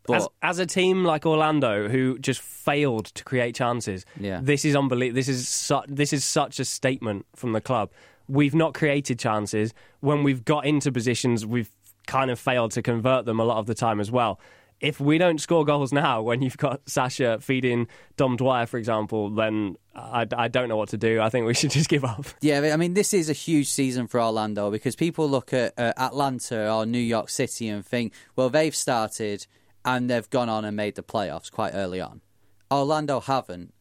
[0.05, 4.39] But as, as a team like Orlando, who just failed to create chances, Yeah.
[4.43, 5.15] this is unbelievable.
[5.15, 7.89] This is su- this is such a statement from the club.
[8.27, 9.73] We've not created chances.
[10.01, 11.71] When we've got into positions, we've
[12.07, 14.39] kind of failed to convert them a lot of the time as well.
[14.81, 17.87] If we don't score goals now, when you've got Sacha feeding
[18.17, 21.21] Dom Dwyer, for example, then I, I don't know what to do.
[21.21, 22.25] I think we should just give up.
[22.41, 25.93] Yeah, I mean, this is a huge season for Orlando because people look at uh,
[25.97, 29.47] Atlanta or New York City and think, well, they've started
[29.85, 32.21] and they've gone on and made the playoffs quite early on.
[32.69, 33.73] Orlando haven't,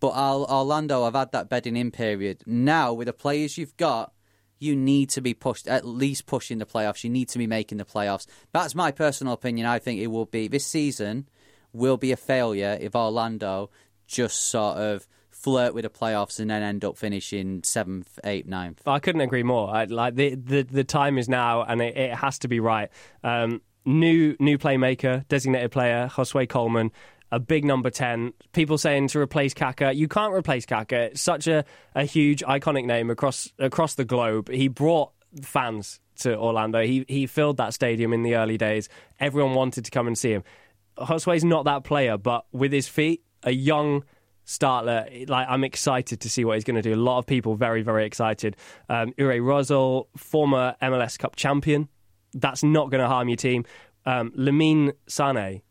[0.00, 2.42] but Or- Orlando have had that bedding in period.
[2.44, 4.12] Now, with the players you've got,
[4.58, 7.04] you need to be pushed, at least pushing the playoffs.
[7.04, 8.26] You need to be making the playoffs.
[8.52, 9.66] That's my personal opinion.
[9.66, 11.28] I think it will be this season
[11.72, 13.70] will be a failure if Orlando
[14.06, 18.80] just sort of flirt with the playoffs and then end up finishing seventh, eighth, ninth.
[18.86, 19.68] I couldn't agree more.
[19.68, 22.88] I, like the, the the time is now, and it, it has to be right.
[23.22, 26.90] Um, new new playmaker, designated player, Josue Colmán,
[27.34, 28.32] a big number ten.
[28.52, 31.06] People saying to replace Kaka, you can't replace Kaka.
[31.06, 34.48] It's such a, a huge iconic name across across the globe.
[34.48, 35.10] He brought
[35.42, 36.82] fans to Orlando.
[36.82, 38.88] He he filled that stadium in the early days.
[39.18, 40.44] Everyone wanted to come and see him.
[40.96, 44.04] Josue's not that player, but with his feet, a young
[44.44, 45.08] startler.
[45.26, 46.94] Like I'm excited to see what he's going to do.
[46.94, 48.56] A lot of people very very excited.
[48.88, 51.88] Um, Uri Rosell, former MLS Cup champion.
[52.32, 53.64] That's not going to harm your team.
[54.06, 55.62] Um, Lamine Sane.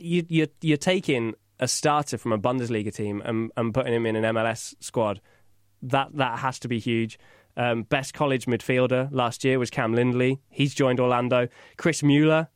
[0.00, 4.16] You, you're you're taking a starter from a Bundesliga team and, and putting him in
[4.16, 5.20] an MLS squad.
[5.82, 7.18] That that has to be huge.
[7.56, 10.40] Um, best college midfielder last year was Cam Lindley.
[10.48, 11.48] He's joined Orlando.
[11.76, 12.48] Chris Mueller,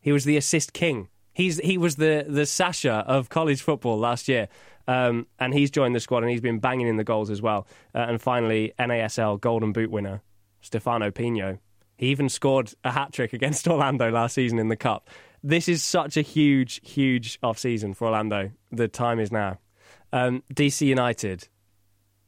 [0.00, 1.08] he was the assist king.
[1.32, 4.48] He's he was the the Sacha of college football last year,
[4.86, 7.66] um, and he's joined the squad and he's been banging in the goals as well.
[7.94, 10.22] Uh, and finally, NASL Golden Boot winner
[10.60, 11.58] Stefano Pinho.
[11.98, 15.08] He even scored a hat trick against Orlando last season in the cup.
[15.42, 18.50] This is such a huge, huge off season for Orlando.
[18.72, 19.58] The time is now.
[20.12, 21.48] Um, DC United,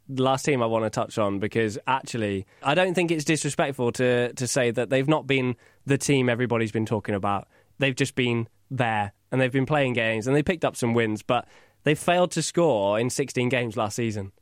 [0.09, 3.92] the last team I want to touch on because actually, I don't think it's disrespectful
[3.92, 7.49] to to say that they've not been the team everybody's been talking about.
[7.79, 11.23] They've just been there and they've been playing games and they picked up some wins,
[11.23, 11.47] but
[11.85, 14.33] they failed to score in 16 games last season.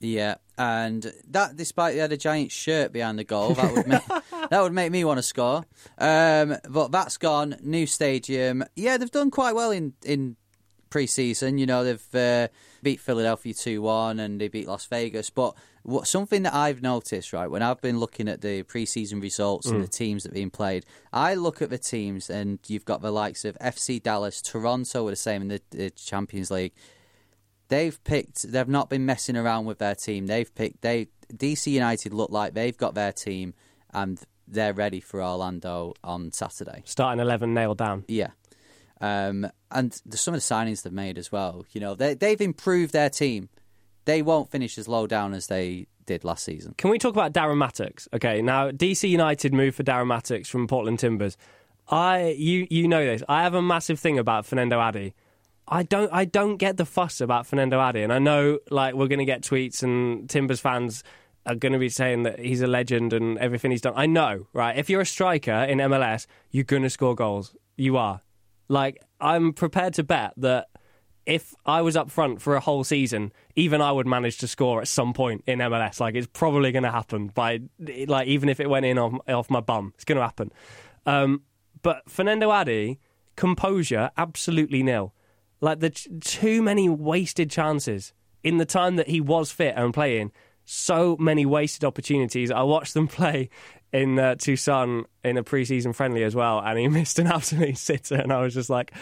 [0.00, 4.06] Yeah, and that despite they had a giant shirt behind the goal, that would make
[4.50, 5.64] that would make me want to score.
[5.98, 7.56] Um, but that's gone.
[7.62, 8.64] New stadium.
[8.76, 10.36] Yeah, they've done quite well in in
[10.90, 11.58] pre-season.
[11.58, 12.48] You know, they've uh,
[12.82, 15.30] beat Philadelphia two one and they beat Las Vegas.
[15.30, 19.66] But what something that I've noticed, right, when I've been looking at the pre-season results
[19.66, 19.82] and Mm.
[19.82, 23.10] the teams that have been played, I look at the teams and you've got the
[23.10, 26.72] likes of FC Dallas, Toronto were the same in the, the Champions League
[27.68, 32.12] they've picked they've not been messing around with their team they've picked they dc united
[32.12, 33.54] look like they've got their team
[33.92, 38.04] and they're ready for orlando on saturday Starting 11 nailed down.
[38.08, 38.30] yeah
[39.00, 42.40] um, and the, some of the signings they've made as well you know they, they've
[42.40, 43.48] improved their team
[44.06, 47.32] they won't finish as low down as they did last season Can we talk about
[47.34, 48.08] Darren Mattocks?
[48.14, 51.36] Okay, now DC United moved for Darren Mattocks from Portland Timbers.
[51.86, 53.22] I you you know this.
[53.28, 55.14] I have a massive thing about Fanendo Adi.
[55.70, 59.08] I don't I don't get the fuss about Fanendo Adi, and I know like we're
[59.08, 61.02] going to get tweets and Timbers fans
[61.46, 63.94] are going to be saying that he's a legend and everything he's done.
[63.96, 64.76] I know, right?
[64.76, 67.54] If you're a striker in MLS, you're going to score goals.
[67.76, 68.22] You are.
[68.68, 70.68] Like I'm prepared to bet that
[71.26, 74.80] if I was up front for a whole season, even I would manage to score
[74.80, 76.00] at some point in MLS.
[76.00, 79.50] Like it's probably going to happen by like even if it went in off, off
[79.50, 80.50] my bum, it's going to happen.
[81.04, 81.42] Um,
[81.82, 82.98] but Fanendo Adi,
[83.36, 85.14] composure absolutely nil.
[85.60, 89.92] Like the t- too many wasted chances in the time that he was fit and
[89.92, 90.32] playing.
[90.64, 92.50] So many wasted opportunities.
[92.50, 93.50] I watched them play
[93.92, 98.16] in uh, Tucson in a preseason friendly as well, and he missed an absolute sitter.
[98.16, 98.92] And I was just like,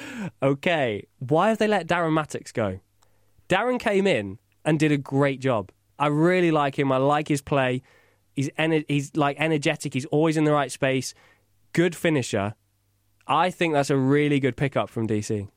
[0.43, 2.81] okay, why have they let Darren Mattocks go?
[3.49, 5.71] Darren came in and did a great job.
[5.99, 6.93] I really like him.
[6.93, 7.83] I like his play.
[8.35, 9.95] He's ener- he's like energetic.
[9.95, 11.15] He's always in the right space.
[11.73, 12.55] Good finisher.
[13.27, 15.49] I think that's a really good pickup from DC.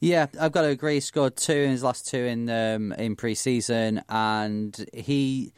[0.00, 0.94] Yeah, I've got to agree.
[0.94, 5.52] He scored two in his last two in um, in pre-season, and he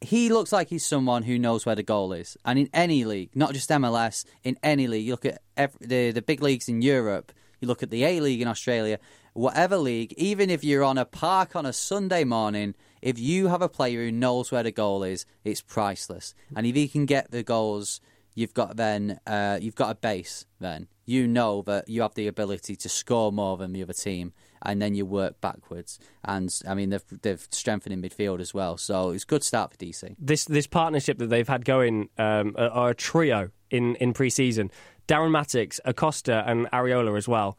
[0.00, 2.36] he looks like he's someone who knows where the goal is.
[2.44, 6.10] And in any league, not just MLS, in any league, you look at every, the
[6.12, 8.98] the big leagues in Europe, you look at the A League in Australia,
[9.32, 13.62] whatever league, even if you're on a park on a Sunday morning, if you have
[13.62, 16.34] a player who knows where the goal is, it's priceless.
[16.54, 18.00] And if he can get the goals,
[18.38, 20.46] you've got then uh, you've got a base.
[20.60, 24.32] Then you know that you have the ability to score more than the other team,
[24.62, 25.98] and then you work backwards.
[26.24, 29.72] And I mean, they've they've strengthened in midfield as well, so it's a good start
[29.72, 30.14] for DC.
[30.18, 34.70] This this partnership that they've had going um, are a trio in in pre-season.
[35.08, 37.58] Darren Mattocks, Acosta, and Arriola as well.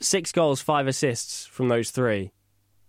[0.00, 2.32] Six goals, five assists from those three.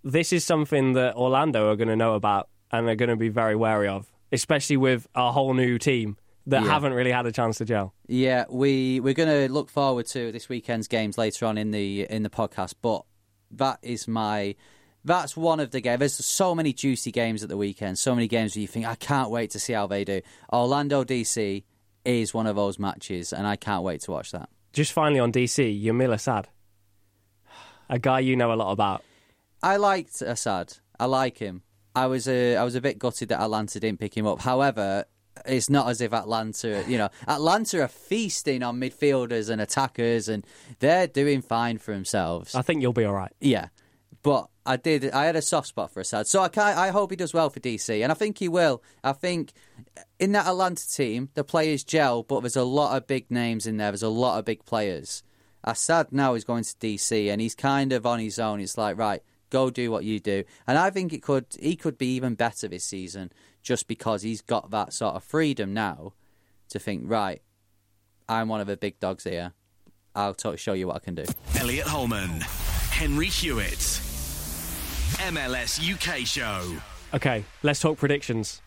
[0.04, 3.30] This is something that Orlando are going to know about and are going to be
[3.30, 6.16] very wary of, especially with a whole new team
[6.48, 6.70] that Yeah.
[6.70, 7.94] haven't really had a chance to gel.
[8.08, 12.08] Yeah, we we're going to look forward to this weekend's games later on in the
[12.10, 12.74] in the podcast.
[12.82, 13.04] But
[13.52, 14.56] that is my
[15.04, 16.00] that's one of the games.
[16.00, 17.98] There's so many juicy games at the weekend.
[18.00, 20.22] So many games where you think I can't wait to see how they do.
[20.54, 21.64] Orlando DC
[22.06, 24.50] is one of those matches, and I can't wait to watch that.
[24.74, 26.48] Just finally on DC, Yamil Assad,
[27.90, 29.04] a guy you know a lot about.
[29.62, 30.78] I liked Assad.
[31.00, 31.64] I like him.
[31.96, 34.40] I was uh, I was a bit gutted that Atlanta didn't pick him up.
[34.42, 35.06] However,
[35.46, 40.46] it's not as if Atlanta, you know, Atlanta are feasting on midfielders and attackers, and
[40.80, 42.56] they're doing fine for themselves.
[42.56, 43.32] I think you'll be all right.
[43.40, 43.70] Yeah,
[44.24, 45.12] but I did.
[45.12, 47.50] I had a soft spot for Assad, so I can I hope he does well
[47.50, 48.84] for DC, and I think he will.
[49.04, 49.54] I think
[50.20, 53.78] in that Atlanta team, the players gel, but there's a lot of big names in
[53.78, 53.92] there.
[53.92, 55.24] There's a lot of big players.
[55.64, 58.60] Assad now is going to DC, and he's kind of on his own.
[58.60, 61.46] It's like right, go do what you do, and I think it could.
[61.60, 65.74] He could be even better this season just because he's got that sort of freedom
[65.74, 66.14] now
[66.70, 67.42] to think right.
[68.28, 69.54] I'm one of the big dogs here.
[70.16, 71.26] I'll t- show you what I can do.
[71.60, 72.42] Elliot Holman,
[72.92, 73.78] Henry Hewitt,
[75.20, 76.78] MLS UK show.
[77.14, 78.62] Okay, let's talk predictions.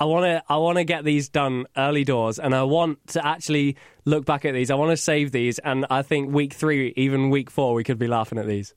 [0.00, 3.26] I want to I want to get these done early doors and I want to
[3.26, 4.70] actually look back at these.
[4.70, 7.98] I want to save these and I think week 3 even week 4 we could
[7.98, 8.74] be laughing at these.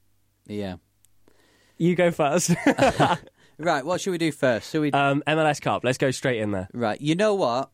[0.47, 0.77] Yeah.
[1.77, 2.51] You go first.
[3.63, 4.71] Right, what should we do first?
[4.71, 5.83] Should we um, MLS Cup.
[5.83, 6.67] Let's go straight in there.
[6.73, 6.99] Right.
[6.99, 7.69] You know what?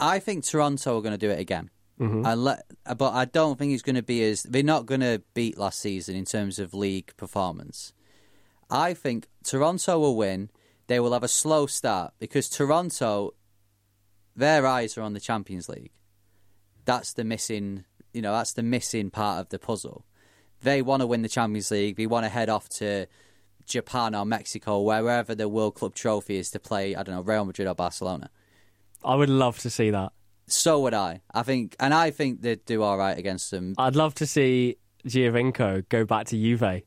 [0.00, 1.70] I think Toronto are going to do it again.
[2.00, 2.26] Mhm.
[2.26, 2.62] I le-
[2.96, 5.78] but I don't think it's going to be as they're not going to beat last
[5.78, 7.92] season in terms of league performance.
[8.70, 10.50] I think Toronto will win.
[10.88, 13.34] They will have a slow start because Toronto,
[14.34, 15.92] their eyes are on the Champions League.
[16.84, 20.04] That's the missing, you know, that's the missing part of the puzzle.
[20.62, 21.96] They want to win the Champions League.
[21.96, 23.06] They want to head off to
[23.66, 26.94] Japan or Mexico, wherever the World Club trophy is to play.
[26.94, 28.30] I don't know, Real Madrid or Barcelona.
[29.04, 30.12] I would love to see that.
[30.46, 31.22] So would I.
[31.32, 33.74] I think, and I think they'd do all right against them.
[33.78, 36.82] I'd love to see Giovinco go back to Juve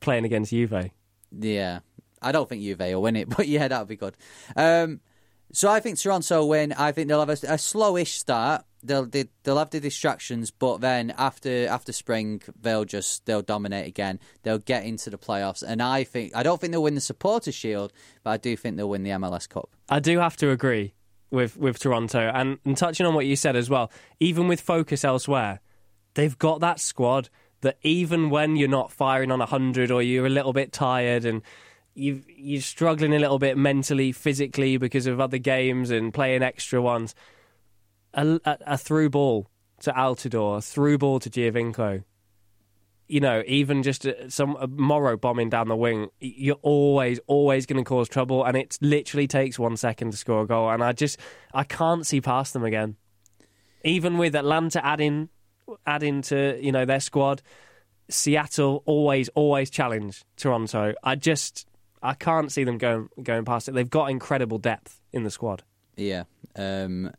[0.00, 0.90] playing against Juve.
[1.32, 1.80] Yeah,
[2.22, 4.16] I don't think Juve will win it, but yeah, that would be good.
[4.54, 5.00] Um,
[5.52, 6.72] so I think Toronto will win.
[6.72, 8.64] I think they'll have a, a slowish start.
[8.82, 13.86] They'll they, they'll have the distractions, but then after after spring, they'll just they'll dominate
[13.86, 14.20] again.
[14.42, 17.54] They'll get into the playoffs, and I think I don't think they'll win the Supporters
[17.54, 19.70] Shield, but I do think they'll win the MLS Cup.
[19.88, 20.94] I do have to agree
[21.30, 23.90] with with Toronto, and, and touching on what you said as well.
[24.20, 25.60] Even with focus elsewhere,
[26.14, 27.28] they've got that squad
[27.62, 31.42] that even when you're not firing on hundred or you're a little bit tired and
[31.96, 36.80] you you're struggling a little bit mentally, physically because of other games and playing extra
[36.80, 37.14] ones,
[38.14, 39.48] a, a, a through ball
[39.80, 42.04] to Altidore, a through ball to Giovinco.
[43.08, 47.64] You know, even just uh, a, some Morrow bombing down the wing, you're always, always
[47.64, 50.70] going to cause trouble, and it literally takes one second to score a goal.
[50.70, 51.18] And I just,
[51.54, 52.96] I can't see past them again.
[53.84, 55.28] Even with Atlanta adding,
[55.86, 57.42] adding to you know their squad,
[58.10, 60.94] Seattle always, always challenge Toronto.
[61.04, 61.66] I just,
[62.06, 63.72] I can't see them going going past it.
[63.72, 65.62] They've got incredible depth in the squad.
[65.96, 67.12] Yeah, um,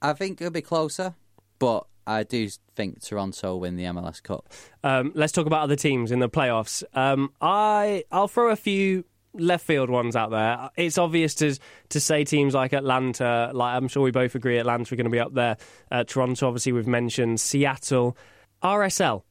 [0.00, 1.14] I think it'll be closer,
[1.58, 4.48] but I do think Toronto will win the MLS Cup.
[4.84, 6.82] Um, let's talk about other teams in the playoffs.
[6.94, 10.70] Um, I I'll throw a few left field ones out there.
[10.76, 11.58] It's obvious to
[11.90, 13.50] to say teams like Atlanta.
[13.52, 15.56] Like I'm sure we both agree, Atlanta are going to be up there.
[15.90, 18.16] Uh, Toronto, obviously, we've mentioned Seattle,
[18.62, 19.22] RSL.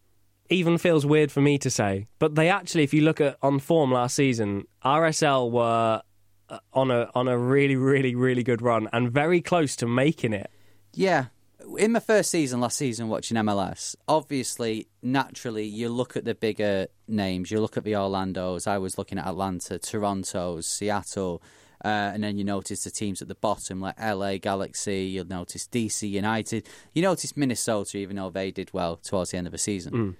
[0.49, 3.59] Even feels weird for me to say, but they actually, if you look at on
[3.59, 6.01] form last season, RSL were
[6.49, 10.33] uh, on a on a really, really, really good run and very close to making
[10.33, 10.49] it.
[10.93, 11.25] Yeah.
[11.77, 16.88] In my first season last season watching MLS, obviously, naturally, you look at the bigger
[17.07, 17.51] names.
[17.51, 18.65] You look at the Orlandos.
[18.65, 21.43] I was looking at Atlanta, Toronto, Seattle,
[21.85, 25.03] uh, and then you notice the teams at the bottom like LA Galaxy.
[25.03, 26.67] You'll notice DC United.
[26.93, 29.93] You notice Minnesota, even though they did well towards the end of the season.
[29.93, 30.15] Mm.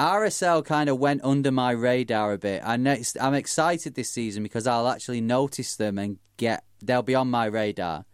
[0.00, 2.62] RSL kind of went under my radar a bit.
[2.64, 7.14] I next, I'm excited this season because I'll actually notice them and get they'll be
[7.14, 8.06] on my radar.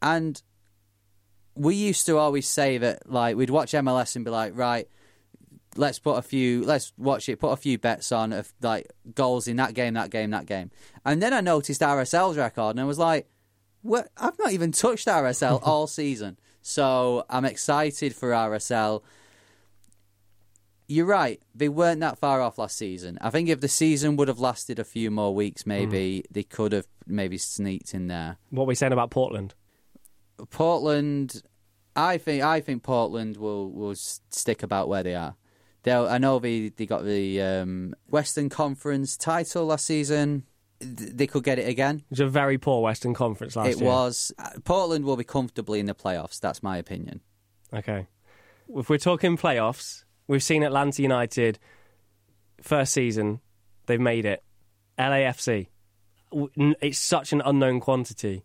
[0.00, 0.40] And
[1.54, 4.88] we used to always say that like we'd watch MLS and be like, right,
[5.76, 9.46] let's put a few, let's watch it, put a few bets on of like goals
[9.48, 10.70] in that game, that game, that game.
[11.04, 13.28] And then I noticed RSL's record and I was like,
[13.82, 14.08] what?
[14.16, 16.38] I've not even touched RSL all season.
[16.62, 19.02] So I'm excited for RSL.
[20.88, 21.40] You're right.
[21.54, 23.18] They weren't that far off last season.
[23.20, 26.72] I think if the season would have lasted a few more weeks, maybe they could
[26.72, 28.36] have maybe sneaked in there.
[28.50, 29.54] What are we saying about Portland?
[30.50, 31.42] Portland,
[31.96, 35.34] I think I think Portland will will stick about where they are.
[35.82, 40.44] They'll, I know they they got the um, Western Conference title last season.
[40.78, 41.96] They could get it again.
[41.96, 43.88] It was a very poor Western Conference last it year.
[43.88, 46.38] It was uh, Portland will be comfortably in the playoffs.
[46.38, 47.22] That's my opinion.
[47.72, 48.08] Okay.
[48.68, 51.58] If we're talking playoffs, we've seen Atlanta United
[52.62, 53.40] first season,
[53.86, 54.42] they've made it.
[54.98, 55.68] LAFC,
[56.80, 58.44] it's such an unknown quantity.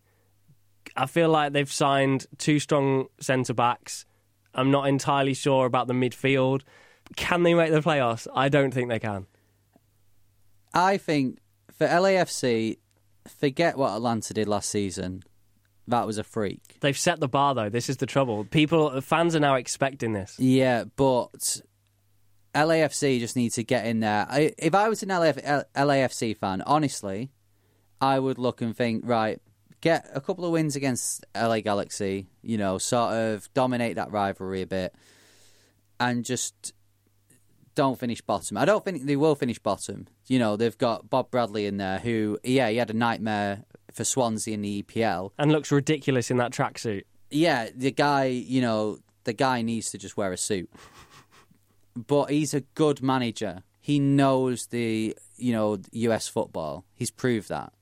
[0.95, 4.05] I feel like they've signed two strong centre backs.
[4.53, 6.61] I'm not entirely sure about the midfield.
[7.15, 8.27] Can they make the playoffs?
[8.33, 9.27] I don't think they can.
[10.73, 11.39] I think
[11.77, 12.77] for LAFC,
[13.27, 15.23] forget what Atlanta did last season.
[15.87, 16.77] That was a freak.
[16.81, 17.69] They've set the bar though.
[17.69, 18.45] This is the trouble.
[18.45, 20.35] People, fans are now expecting this.
[20.39, 21.61] Yeah, but
[22.53, 24.27] LAFC just need to get in there.
[24.29, 27.31] I, if I was an LAF, LAFC fan, honestly,
[27.99, 29.39] I would look and think, right,
[29.79, 34.61] get a couple of wins against LA Galaxy, you know, sort of dominate that rivalry
[34.61, 34.93] a bit,
[35.99, 36.73] and just
[37.75, 38.57] don't finish bottom.
[38.57, 40.07] I don't think they will finish bottom.
[40.27, 44.03] You know, they've got Bob Bradley in there, who, yeah, he had a nightmare for
[44.03, 45.31] Swansea in the EPL.
[45.37, 47.03] And looks ridiculous in that tracksuit.
[47.29, 50.69] Yeah, the guy, you know, the guy needs to just wear a suit.
[51.95, 53.63] But he's a good manager.
[53.79, 56.85] He knows the, you know, US football.
[56.95, 57.73] He's proved that.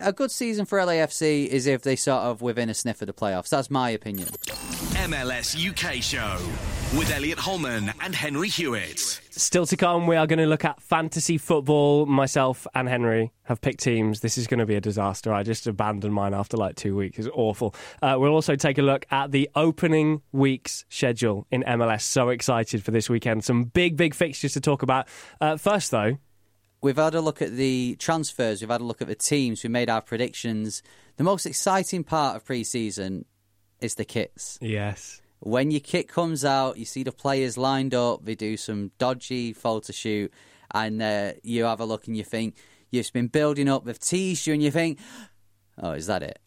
[0.00, 3.12] A good season for LAFC is if they sort of within a sniff of the
[3.12, 3.48] playoffs.
[3.48, 4.28] That's my opinion.
[4.28, 6.38] MLS UK show
[6.98, 9.20] with Elliot Holman and Henry Hewitt.
[9.30, 12.06] Still to come, we are going to look at fantasy football.
[12.06, 14.20] Myself and Henry have picked teams.
[14.20, 15.32] This is going to be a disaster.
[15.32, 17.18] I just abandoned mine after like two weeks.
[17.18, 17.74] It's awful.
[18.00, 22.02] Uh, we'll also take a look at the opening week's schedule in MLS.
[22.02, 23.44] So excited for this weekend.
[23.44, 25.08] Some big, big fixtures to talk about.
[25.40, 26.18] Uh, first, though,
[26.84, 28.60] We've had a look at the transfers.
[28.60, 29.62] We've had a look at the teams.
[29.62, 30.82] We made our predictions.
[31.16, 33.24] The most exciting part of pre-season
[33.80, 34.58] is the kits.
[34.60, 35.22] yes.
[35.40, 38.26] When your kit comes out, you see the players lined up.
[38.26, 40.30] They do some dodgy photo shoot,
[40.74, 42.54] and uh, you have a look and you think
[42.90, 43.86] you've been building up.
[43.86, 44.98] They've teased you, and you think,
[45.82, 46.38] "Oh, is that it?"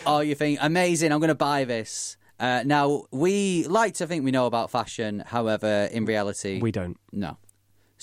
[0.06, 1.10] oh, you think, "Amazing!
[1.12, 5.22] I'm going to buy this." Uh, now we like to think we know about fashion.
[5.26, 6.98] However, in reality, We don't.
[7.12, 7.36] no.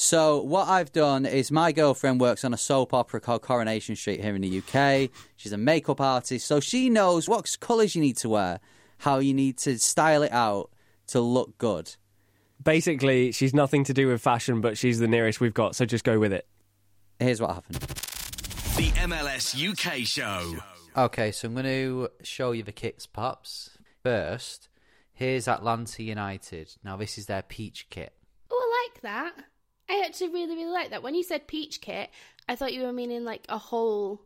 [0.01, 4.23] So what I've done is my girlfriend works on a soap opera called Coronation Street
[4.23, 5.09] here in the UK.
[5.35, 8.61] She's a makeup artist, so she knows what colours you need to wear,
[8.99, 10.69] how you need to style it out
[11.07, 11.97] to look good.
[12.63, 15.75] Basically, she's nothing to do with fashion, but she's the nearest we've got.
[15.75, 16.47] So just go with it.
[17.19, 17.75] Here's what happened.
[17.75, 20.59] The MLS UK show.
[20.95, 23.71] Okay, so I'm going to show you the kits, pops.
[24.01, 24.69] First,
[25.11, 26.77] here's Atlanta United.
[26.85, 28.13] Now this is their peach kit.
[28.49, 29.48] Oh, I like that.
[29.89, 31.01] I actually really, really like that.
[31.01, 32.09] When you said peach kit,
[32.47, 34.21] I thought you were meaning like a whole,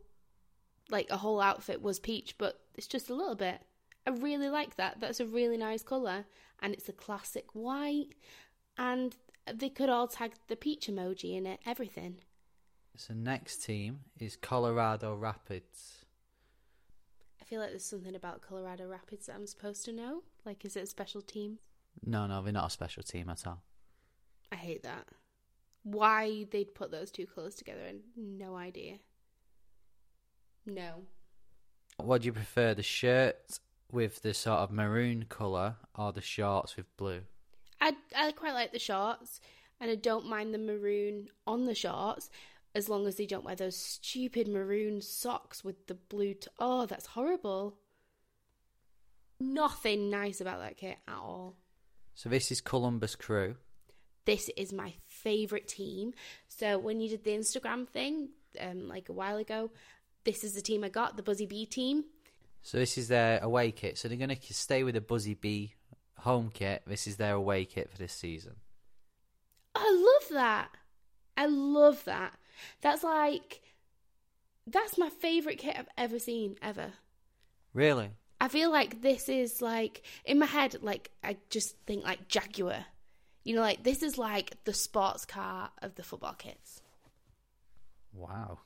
[0.90, 3.60] like a whole outfit was peach, but it's just a little bit.
[4.06, 5.00] I really like that.
[5.00, 6.26] That's a really nice colour,
[6.60, 8.08] and it's a classic white.
[8.76, 9.16] And
[9.52, 11.60] they could all tag the peach emoji in it.
[11.64, 12.16] Everything.
[12.96, 16.04] So next team is Colorado Rapids.
[17.40, 20.22] I feel like there's something about Colorado Rapids that I'm supposed to know.
[20.44, 21.58] Like, is it a special team?
[22.04, 23.62] No, no, they're not a special team at all.
[24.52, 25.08] I hate that.
[25.84, 28.96] Why they'd put those two colours together, and no idea.
[30.66, 31.04] No.
[31.98, 33.60] What do you prefer, the shirt
[33.92, 37.20] with the sort of maroon colour or the shorts with blue?
[37.80, 39.40] I I quite like the shorts,
[39.80, 42.30] and I don't mind the maroon on the shorts,
[42.74, 46.34] as long as they don't wear those stupid maroon socks with the blue.
[46.34, 47.76] T- oh, that's horrible.
[49.38, 51.56] Nothing nice about that kit at all.
[52.14, 53.56] So this is Columbus Crew.
[54.24, 54.94] This is my
[55.24, 56.14] favourite team.
[56.48, 58.28] So when you did the Instagram thing,
[58.60, 59.70] um, like a while ago,
[60.24, 62.04] this is the team I got, the Buzzy Bee team.
[62.62, 63.98] So this is their away kit.
[63.98, 65.74] So they're going to stay with the Buzzy Bee
[66.18, 66.82] home kit.
[66.86, 68.54] This is their away kit for this season.
[69.74, 70.68] I love that.
[71.36, 72.32] I love that.
[72.80, 73.60] That's like
[74.66, 76.92] that's my favorite kit I've ever seen ever.
[77.74, 78.10] Really?
[78.40, 82.86] I feel like this is like in my head like I just think like Jaguar.
[83.44, 86.80] You know like this is like the sports car of the football kits.
[88.12, 88.60] Wow.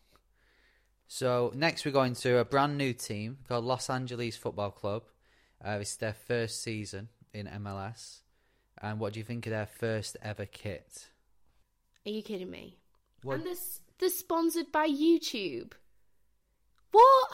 [1.08, 5.02] So next we're going to a brand new team called Los Angeles Football Club.
[5.64, 8.20] Uh, it's their first season in MLS.
[8.80, 11.08] And what do you think of their first ever kit?
[12.06, 12.76] Are you kidding me?
[13.22, 13.36] What?
[13.36, 15.72] And this they're sponsored by YouTube.
[16.92, 17.28] What?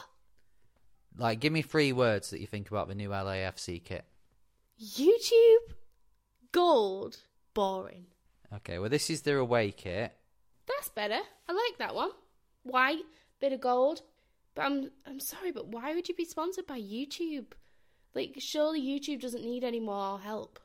[1.17, 4.05] Like, give me three words that you think about the new LAFC kit.
[4.81, 5.75] YouTube?
[6.51, 7.19] Gold?
[7.55, 8.05] Boring.
[8.53, 10.13] Okay, well, this is their away kit.
[10.67, 11.19] That's better.
[11.49, 12.11] I like that one.
[12.61, 13.03] White,
[13.39, 14.01] bit of gold.
[14.53, 17.53] But I'm I'm sorry, but why would you be sponsored by YouTube?
[18.13, 20.59] Like, surely YouTube doesn't need any more help.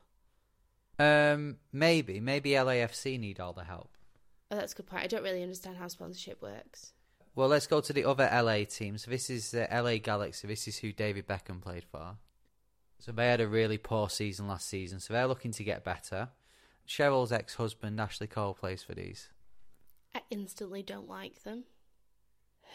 [0.99, 3.97] Um, maybe, maybe LAFC need all the help.
[4.51, 5.03] Oh, that's a good point.
[5.03, 6.93] I don't really understand how sponsorship works.
[7.35, 8.97] Well, let's go to the other LA team.
[8.97, 10.47] So this is the LA Galaxy.
[10.47, 12.17] This is who David Beckham played for.
[12.99, 14.99] So they had a really poor season last season.
[14.99, 16.29] So they're looking to get better.
[16.87, 19.29] Cheryl's ex-husband Ashley Cole plays for these.
[20.13, 21.63] I instantly don't like them.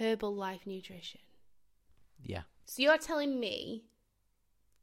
[0.00, 1.20] Herbalife Nutrition.
[2.22, 2.42] Yeah.
[2.64, 3.84] So you're telling me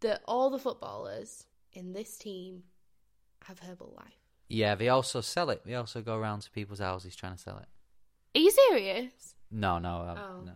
[0.02, 2.64] that all the footballers in this team
[3.46, 4.20] have Herbalife?
[4.50, 5.64] Yeah, they also sell it.
[5.66, 7.68] They also go around to people's houses trying to sell it.
[8.38, 9.36] Are you serious?
[9.50, 10.42] No, no, uh, Oh.
[10.46, 10.54] no.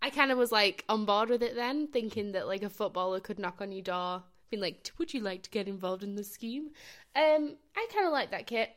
[0.00, 3.20] I kind of was like on board with it then, thinking that like a footballer
[3.20, 4.22] could knock on your door,
[4.54, 6.70] being like, "Would you like to get involved in the scheme?"
[7.16, 8.70] Um, I kind of like that kit.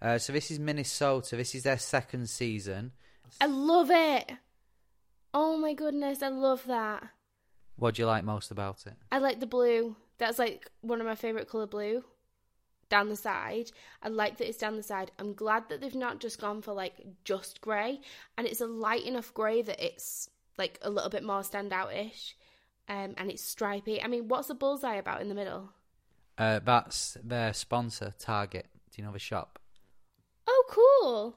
[0.00, 1.36] Uh, so this is Minnesota.
[1.36, 2.92] This is their second season.
[3.40, 4.32] I love it.
[5.32, 7.08] Oh my goodness, I love that.
[7.76, 8.94] What do you like most about it?
[9.12, 9.96] I like the blue.
[10.18, 12.04] That's like one of my favorite color blue.
[12.88, 15.10] Down the side, I like that it's down the side.
[15.18, 16.94] I'm glad that they've not just gone for like
[17.24, 18.00] just grey,
[18.38, 22.36] and it's a light enough grey that it's like a little bit more standout-ish,
[22.88, 24.02] um, and it's stripy.
[24.02, 25.70] I mean, what's the bullseye about in the middle?
[26.38, 28.66] Uh, that's their sponsor, Target.
[28.90, 29.58] Do you know the shop?
[30.46, 31.36] Oh, cool.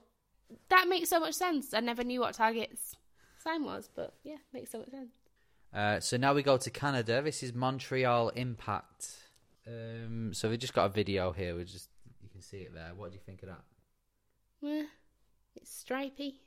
[0.70, 1.74] That makes so much sense.
[1.74, 2.96] I never knew what Target's
[3.42, 5.12] sign was, but yeah, makes so much sense.
[5.74, 7.22] Uh, so now we go to Canada.
[7.22, 9.08] This is Montreal Impact.
[9.68, 11.56] Um, so we just got a video here.
[11.56, 11.90] We just
[12.22, 12.92] you can see it there.
[12.96, 14.68] What do you think of that?
[14.68, 14.86] Eh,
[15.56, 16.42] it's stripy.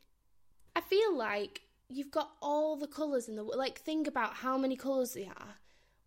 [0.74, 1.62] I feel like
[1.92, 3.78] you've got all the colours in the like.
[3.78, 5.56] Think about how many colours they are.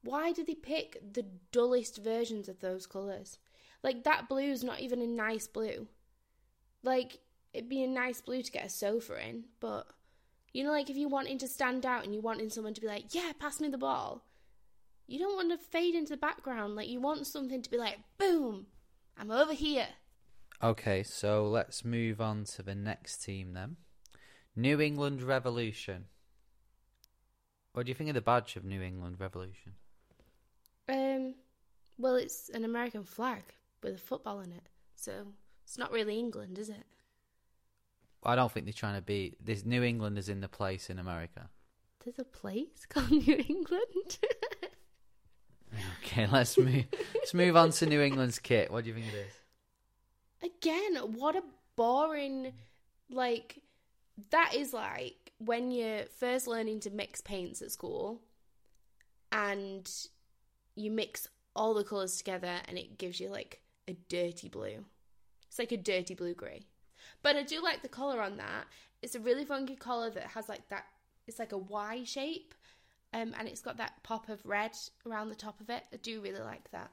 [0.04, 3.40] Why did they pick the dullest versions of those colours?
[3.84, 5.88] Like that blue's not even a nice blue.
[6.84, 7.20] Like
[7.54, 9.88] it'd be a nice blue to get a sofa in, but
[10.54, 12.88] you know, like if you're wanting to stand out and you're wanting someone to be
[12.88, 14.26] like, "Yeah, pass me the ball,"
[15.08, 16.76] you don't want to fade into the background.
[16.76, 18.68] Like you want something to be like, "Boom,
[19.18, 19.88] I'm over here."
[20.64, 23.78] Okay, so let's move on to the next team then.
[24.56, 26.06] New England Revolution.
[27.74, 29.74] What do you think of the badge of New England Revolution?
[30.88, 31.36] Um,
[31.97, 33.43] well, it's an American flag
[33.84, 35.28] with a football in it, so
[35.64, 36.86] it's not really England, is it?
[38.24, 39.36] I don't think they're trying to be.
[39.43, 41.49] This New England is in the place in America.
[42.03, 44.20] There's a place called New England.
[46.03, 46.86] Okay, let's move.
[47.16, 48.72] let's move on to New England's kit.
[48.72, 49.34] What do you think of this?
[50.41, 51.43] Again, what a
[51.76, 52.53] boring
[53.10, 53.62] like
[54.32, 58.22] that is like when you're first learning to mix paints at school
[59.32, 59.89] and
[60.76, 64.86] you mix all the colours together and it gives you like a dirty blue.
[65.47, 66.61] It's like a dirty blue grey.
[67.22, 68.66] But I do like the colour on that.
[69.01, 70.86] It's a really funky colour that has like that
[71.28, 72.53] it's like a Y shape.
[73.13, 74.72] Um, and it's got that pop of red
[75.05, 75.84] around the top of it.
[75.93, 76.91] I do really like that.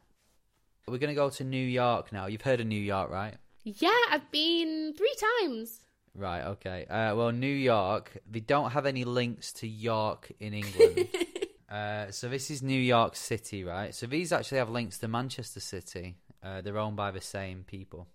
[0.86, 2.26] We're going to go to New York now.
[2.26, 3.34] You've heard of New York, right?
[3.64, 5.80] Yeah, I've been three times.
[6.14, 6.84] Right, okay.
[6.86, 11.08] Uh, well, New York, they don't have any links to York in England.
[11.70, 13.94] uh, so this is New York City, right?
[13.94, 16.16] So these actually have links to Manchester City.
[16.42, 18.08] Uh, they're owned by the same people.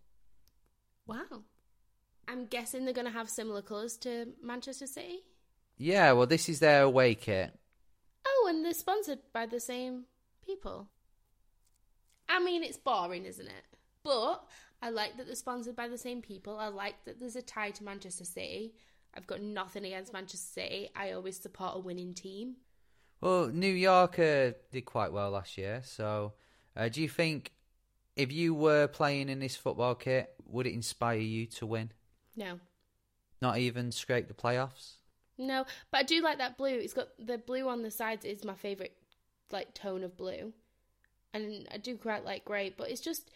[1.08, 1.44] Wow.
[2.28, 5.20] I'm guessing they're going to have similar colours to Manchester City.
[5.78, 7.58] Yeah, well, this is their away kit.
[8.28, 10.06] Oh, and they're sponsored by the same
[10.46, 10.90] people.
[12.30, 13.66] I mean, it's boring, isn't it?
[14.04, 14.44] But
[14.82, 16.58] I like that they're sponsored by the same people.
[16.58, 18.74] I like that there's a tie to Manchester City.
[19.16, 20.90] I've got nothing against Manchester City.
[20.96, 22.58] I always support a winning team.
[23.20, 25.82] Well, New York uh, did quite well last year.
[25.84, 26.34] So,
[26.76, 27.54] uh, do you think
[28.18, 31.92] If you were playing in this football kit, would it inspire you to win?
[32.36, 32.60] No.
[33.42, 34.94] Not even scrape the playoffs?
[35.38, 36.80] No, but I do like that blue.
[36.80, 38.98] It's got the blue on the sides is my favorite
[39.52, 40.52] like tone of blue.
[41.32, 43.30] And I do quite like grey, but it's just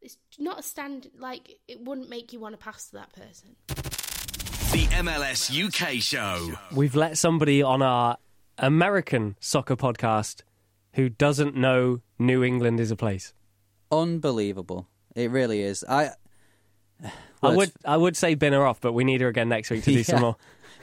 [0.00, 3.56] it's not a stand like it wouldn't make you want to pass to that person.
[4.72, 6.52] The MLS UK show.
[6.74, 8.18] We've let somebody on our
[8.58, 10.42] American soccer podcast
[10.92, 13.32] who doesn't know New England is a place.
[13.90, 14.86] Unbelievable.
[15.14, 15.84] It really is.
[15.88, 16.10] I
[17.42, 19.84] I would I would say bin her off, but we need her again next week
[19.84, 20.36] to do some more.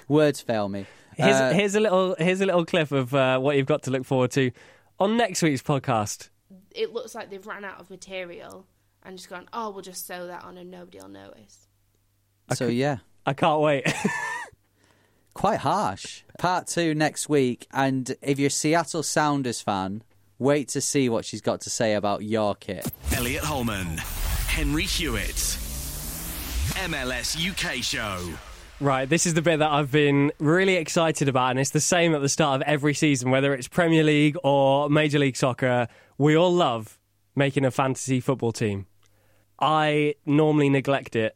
[0.08, 0.86] Words fail me.
[1.16, 3.92] Here's, Uh, here's a little here's a little clip of uh, what you've got to
[3.92, 4.52] look forward to
[5.00, 6.30] on next week's podcast.
[6.72, 8.66] It looks like they've ran out of material
[9.06, 11.68] and just gone, oh, we'll just sew that on and nobody will notice.
[12.54, 13.86] so yeah, I can't wait.
[15.36, 16.24] quite harsh.
[16.40, 20.02] Part two next week, and if you're a Seattle Sounders fan,
[20.40, 22.92] wait to see what she's got to say about your kit.
[23.16, 23.98] Elliot Holman,
[24.48, 25.60] Henry Hewitt.
[26.76, 28.34] MLS UK show.
[28.82, 32.14] Right, this is the bit that I've been really excited about, and it's the same
[32.14, 35.88] at the start of every season, whether it's Premier League or Major League Soccer.
[36.18, 37.00] We all love
[37.36, 38.88] making a fantasy football team.
[39.60, 41.36] I normally neglect it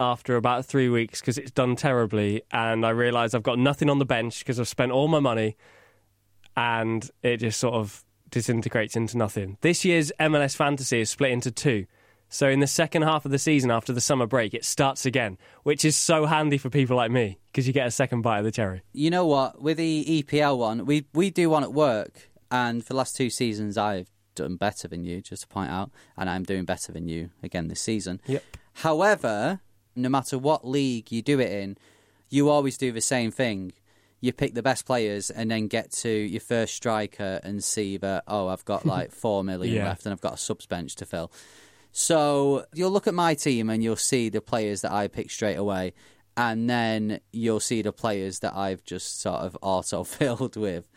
[0.00, 3.98] after about three weeks because it's done terribly, and I realise I've got nothing on
[3.98, 5.56] the bench because I've spent all my money,
[6.56, 9.58] and it just sort of disintegrates into nothing.
[9.60, 11.86] This year's MLS Fantasy is split into two.
[12.28, 15.36] So in the second half of the season after the summer break, it starts again,
[15.64, 18.44] which is so handy for people like me because you get a second bite of
[18.44, 18.82] the cherry.
[18.94, 19.60] You know what?
[19.60, 23.28] With the EPL one, we we do one at work, and for the last two
[23.28, 25.20] seasons, I've done better than you.
[25.20, 28.20] Just to point out, and I'm doing better than you again this season.
[28.26, 28.42] Yep.
[28.74, 29.60] However,
[29.94, 31.76] no matter what league you do it in,
[32.30, 33.72] you always do the same thing.
[34.20, 38.22] You pick the best players and then get to your first striker and see that,
[38.28, 39.84] oh, I've got like four million Yeah.
[39.86, 41.32] left and I've got a subs bench to fill.
[41.90, 45.56] So you'll look at my team and you'll see the players that I picked straight
[45.56, 45.92] away,
[46.36, 50.88] and then you'll see the players that I've just sort of auto filled with.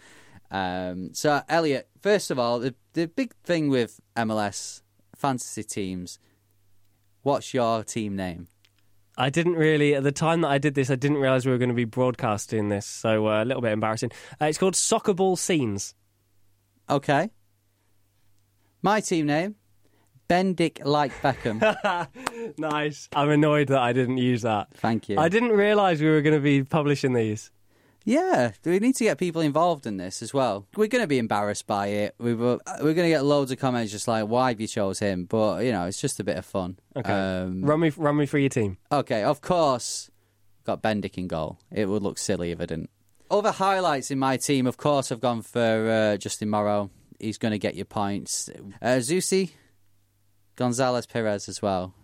[0.51, 4.81] Um, so, Elliot, first of all, the, the big thing with MLS
[5.15, 6.19] fantasy teams,
[7.23, 8.47] what's your team name?
[9.17, 11.57] I didn't really, at the time that I did this, I didn't realise we were
[11.57, 14.11] going to be broadcasting this, so uh, a little bit embarrassing.
[14.41, 15.95] Uh, it's called Soccer Ball Scenes.
[16.89, 17.29] Okay.
[18.81, 19.55] My team name,
[20.29, 21.59] Bendik Like Beckham.
[22.57, 23.09] nice.
[23.15, 24.67] I'm annoyed that I didn't use that.
[24.75, 25.17] Thank you.
[25.17, 27.51] I didn't realise we were going to be publishing these.
[28.05, 30.67] Yeah, we need to get people involved in this as well.
[30.75, 32.15] We're going to be embarrassed by it.
[32.19, 34.99] We were, we're going to get loads of comments just like, "Why have you chose
[34.99, 36.77] him?" But you know, it's just a bit of fun.
[36.95, 37.11] Okay.
[37.11, 38.77] Um, run me, run me through your team.
[38.91, 40.11] okay, of course,
[40.65, 41.57] got Bendik in goal.
[41.71, 42.91] It would look silly if I didn't.
[43.31, 46.91] Other highlights in my team, of course, I've gone for uh, Justin Morrow.
[47.19, 48.51] He's going to get your points.
[48.83, 49.51] Uh, Zusi,
[50.55, 51.95] Gonzalez Pirez as well.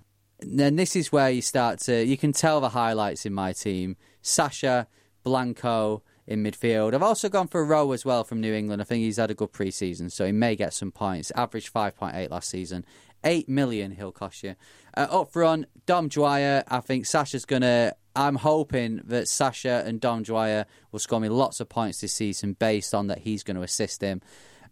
[0.41, 3.53] And then this is where you start to you can tell the highlights in my
[3.53, 3.97] team.
[4.23, 4.87] Sacha
[5.23, 6.93] Blanco in midfield.
[6.93, 8.81] I've also gone for Rowe as well from New England.
[8.81, 11.31] I think he's had a good preseason, so he may get some points.
[11.35, 12.85] Average five point eight last season.
[13.23, 14.55] Eight million he'll cost you.
[14.95, 16.63] Uh, up front, Dom Dwyer.
[16.67, 17.93] I think Sacha's gonna.
[18.15, 22.53] I'm hoping that Sacha and Dom Dwyer will score me lots of points this season
[22.53, 24.21] based on that he's going to assist him.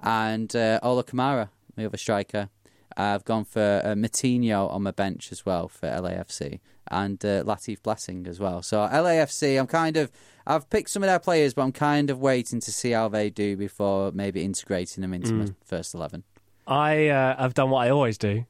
[0.02, 1.48] And uh, Ola Kamara,
[1.78, 2.50] the other striker.
[2.98, 6.60] I've gone for uh, Matinho on my bench as well for LAFC
[6.92, 8.62] and uh, Latif Blessing as well.
[8.62, 10.12] So LAFC, I'm kind of
[10.50, 13.30] I've picked some of their players, but I'm kind of waiting to see how they
[13.30, 15.56] do before maybe integrating them into my Mm.
[15.64, 16.24] first eleven.
[16.68, 18.46] I uh, have done what I always do,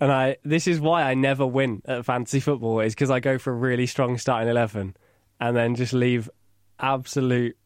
[0.00, 3.38] and I this is why I never win at fantasy football is because I go
[3.38, 4.94] for a really strong starting eleven,
[5.40, 6.28] and then just leave
[6.78, 7.56] absolute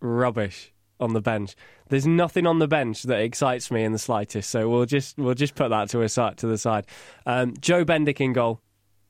[0.00, 1.54] rubbish on the bench.
[1.88, 5.34] There's nothing on the bench that excites me in the slightest, so we'll just we'll
[5.34, 6.86] just put that to a side to the side.
[7.26, 8.60] Um, Joe Bendik in goal,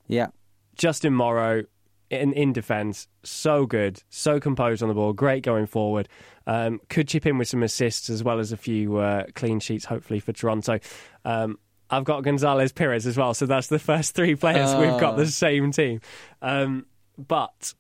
[0.07, 0.29] Yeah,
[0.77, 1.65] Justin Morrow
[2.11, 6.09] in in defence, so good, so composed on the ball, great going forward.
[6.47, 9.85] Um, could chip in with some assists as well as a few uh, clean sheets,
[9.85, 10.79] hopefully for Toronto.
[11.25, 11.59] Um,
[11.89, 15.27] I've got Gonzalez Pirez as well, so that's the first three players we've got the
[15.27, 16.01] same team.
[16.43, 16.87] Um,
[17.19, 17.75] but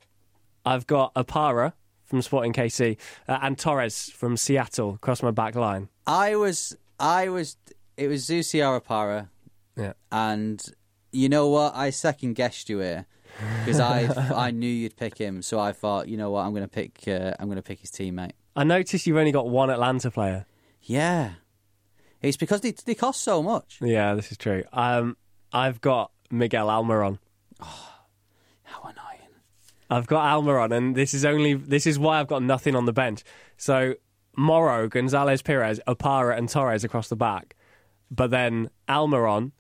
[0.65, 1.73] I've got Opara
[2.05, 2.97] from Sporting KC
[3.29, 5.89] uh, and Torres from Seattle across my back line.
[6.07, 7.57] I was I was
[7.97, 9.29] it was Zusi Arapara,
[9.77, 9.93] Yeah.
[10.11, 10.63] and
[11.13, 11.75] you know what?
[11.75, 13.07] I second guessed you here
[13.65, 16.63] because I I knew you'd pick him, so I thought you know what I'm going
[16.63, 18.33] to pick uh, I'm going to pick his teammate.
[18.57, 20.47] I noticed you've only got one Atlanta player.
[20.83, 21.33] Yeah,
[22.21, 23.79] it's because they they cost so much.
[23.81, 24.65] Yeah, this is true.
[24.73, 25.17] Um,
[25.53, 27.19] I've got Miguel Almiron.
[27.61, 27.93] Oh,
[28.63, 29.35] How annoying!
[29.89, 32.93] I've got Almiron, and this is only this is why I've got nothing on the
[32.93, 33.25] bench.
[33.57, 33.95] So
[34.37, 37.57] Morrow, Gonzalez, Pirez, Opara, and Torres across the back,
[38.11, 39.53] but then Almiron,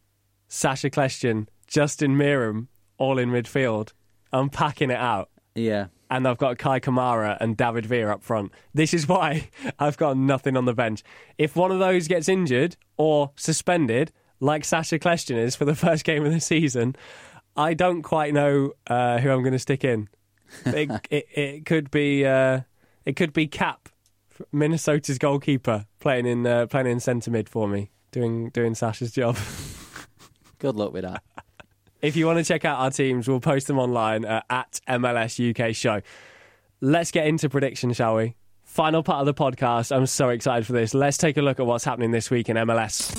[0.48, 2.68] Sacha Kljestan, Justin Meram,
[3.00, 3.92] all in midfield.
[4.32, 5.30] I'm packing it out.
[5.56, 5.86] Yeah.
[6.08, 8.52] And I've got Kei Kamara and David Villa up front.
[8.74, 9.48] This is why
[9.78, 11.02] I've got nothing on the bench.
[11.38, 16.04] If one of those gets injured or suspended, like Sacha Kljestan is for the first
[16.04, 16.94] game of the season,
[17.56, 20.08] I don't quite know uh, who I'm going to stick in.
[20.66, 22.62] It, it, it could be uh,
[23.04, 23.88] it could be Cap,
[24.50, 29.38] Minnesota's goalkeeper, playing in uh, playing in centre mid for me, doing doing Sacha's job.
[30.58, 31.22] Good luck with that.
[32.02, 35.38] If you want to check out our teams, we'll post them online uh, at MLS
[35.38, 36.00] UK Show.
[36.80, 38.36] Let's get into prediction, shall we?
[38.64, 39.94] Final part of the podcast.
[39.94, 40.94] I'm so excited for this.
[40.94, 43.12] Let's take a look at what's happening this week in MLS.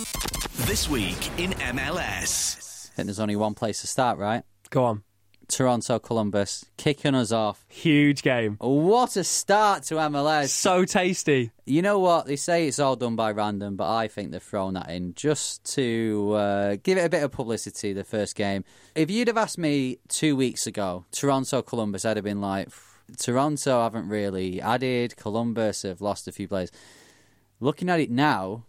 [0.65, 2.89] This week in MLS.
[2.91, 4.43] I think there's only one place to start, right?
[4.71, 5.03] Go on.
[5.51, 7.65] Toronto Columbus kicking us off.
[7.67, 8.55] Huge game.
[8.59, 10.49] What a start to MLS.
[10.49, 11.51] So tasty.
[11.65, 12.25] You know what?
[12.25, 15.63] They say it's all done by random, but I think they've thrown that in just
[15.75, 18.63] to uh, give it a bit of publicity, the first game.
[18.95, 22.69] If you'd have asked me two weeks ago, Toronto Columbus, I'd have been like,
[23.17, 26.71] Toronto haven't really added, Columbus have lost a few players.
[27.59, 28.63] Looking at it now,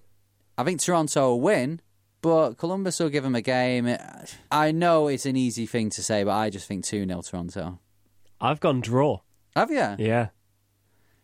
[0.58, 1.80] I think Toronto will win,
[2.22, 3.94] but Columbus will give them a game.
[4.50, 7.78] I know it's an easy thing to say, but I just think 2 0 Toronto.
[8.40, 9.20] I've gone draw.
[9.54, 9.96] Have you?
[9.98, 10.28] Yeah.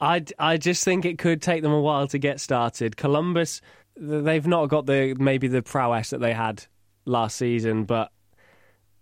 [0.01, 2.97] I, I just think it could take them a while to get started.
[2.97, 3.61] Columbus,
[3.97, 6.65] they've not got the maybe the prowess that they had
[7.05, 8.13] last season, but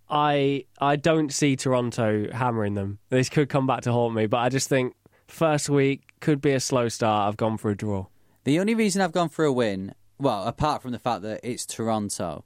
[0.09, 2.99] I I don't see Toronto hammering them.
[3.09, 4.95] This could come back to haunt me, but I just think
[5.27, 7.27] first week could be a slow start.
[7.27, 8.07] I've gone for a draw.
[8.43, 11.65] The only reason I've gone for a win, well, apart from the fact that it's
[11.65, 12.43] Toronto,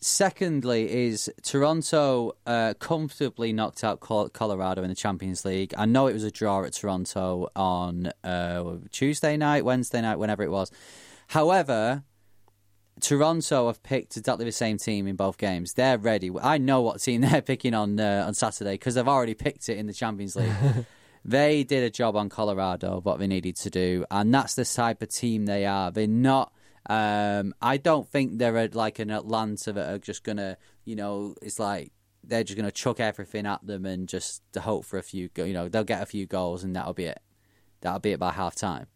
[0.00, 5.74] secondly is Toronto uh, comfortably knocked out Colorado in the Champions League.
[5.76, 10.42] I know it was a draw at Toronto on uh, Tuesday night, Wednesday night, whenever
[10.42, 10.70] it was.
[11.28, 12.04] However,
[13.00, 15.74] Toronto have picked exactly the same team in both games.
[15.74, 16.30] They're ready.
[16.40, 19.78] I know what team they're picking on uh, on Saturday because they've already picked it
[19.78, 20.52] in the Champions League.
[21.24, 25.02] they did a job on Colorado, what they needed to do, and that's the type
[25.02, 25.90] of team they are.
[25.90, 26.52] They're not.
[26.88, 31.58] Um, I don't think they're like an Atlanta that are just gonna, you know, it's
[31.58, 35.28] like they're just gonna chuck everything at them and just hope for a few.
[35.36, 37.20] You know, they'll get a few goals and that'll be it.
[37.80, 38.86] That'll be it by half time.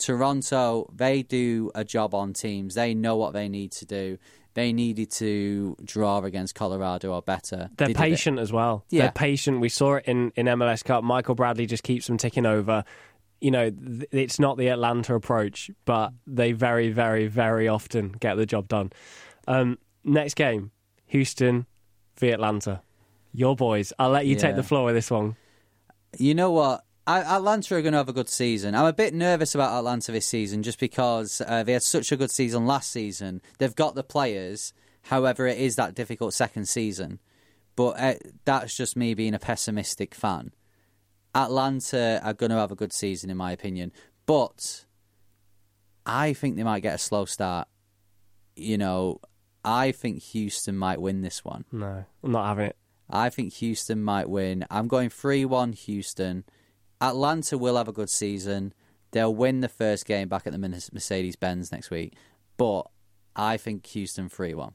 [0.00, 2.74] Toronto, they do a job on teams.
[2.74, 4.18] They know what they need to do.
[4.54, 7.70] They needed to draw against Colorado or better.
[7.76, 8.84] They're they patient as well.
[8.90, 9.02] Yeah.
[9.02, 9.60] They're patient.
[9.60, 11.04] We saw it in, in MLS Cup.
[11.04, 12.84] Michael Bradley just keeps them ticking over.
[13.40, 18.34] You know, th- it's not the Atlanta approach, but they very, very, very often get
[18.36, 18.92] the job done.
[19.48, 20.70] Um, next game,
[21.06, 21.66] Houston
[22.18, 22.82] v Atlanta.
[23.32, 23.92] Your boys.
[23.98, 24.40] I'll let you Yeah.
[24.42, 25.36] take the floor with this one.
[26.18, 26.84] You know what?
[27.06, 28.74] Atlanta are going to have a good season.
[28.74, 32.16] I'm a bit nervous about Atlanta this season just because uh, they had such a
[32.16, 33.40] good season last season.
[33.58, 34.72] They've got the players.
[35.04, 37.18] However, it is that difficult second season.
[37.74, 38.14] But uh,
[38.44, 40.52] that's just me being a pessimistic fan.
[41.34, 43.92] Atlanta are going to have a good season, in my opinion.
[44.26, 44.84] But
[46.06, 47.68] I think they might get a slow start.
[48.56, 49.20] You know,
[49.64, 51.64] I think Houston might win this one.
[51.72, 52.76] No, I'm not having it.
[53.08, 54.64] I think Houston might win.
[54.70, 56.44] I'm going 3 1 Houston.
[57.00, 58.72] Atlanta will have a good season.
[59.12, 62.14] They'll win the first game back at the Mercedes Benz next week.
[62.56, 62.82] But
[63.34, 64.72] I think Houston 3 1.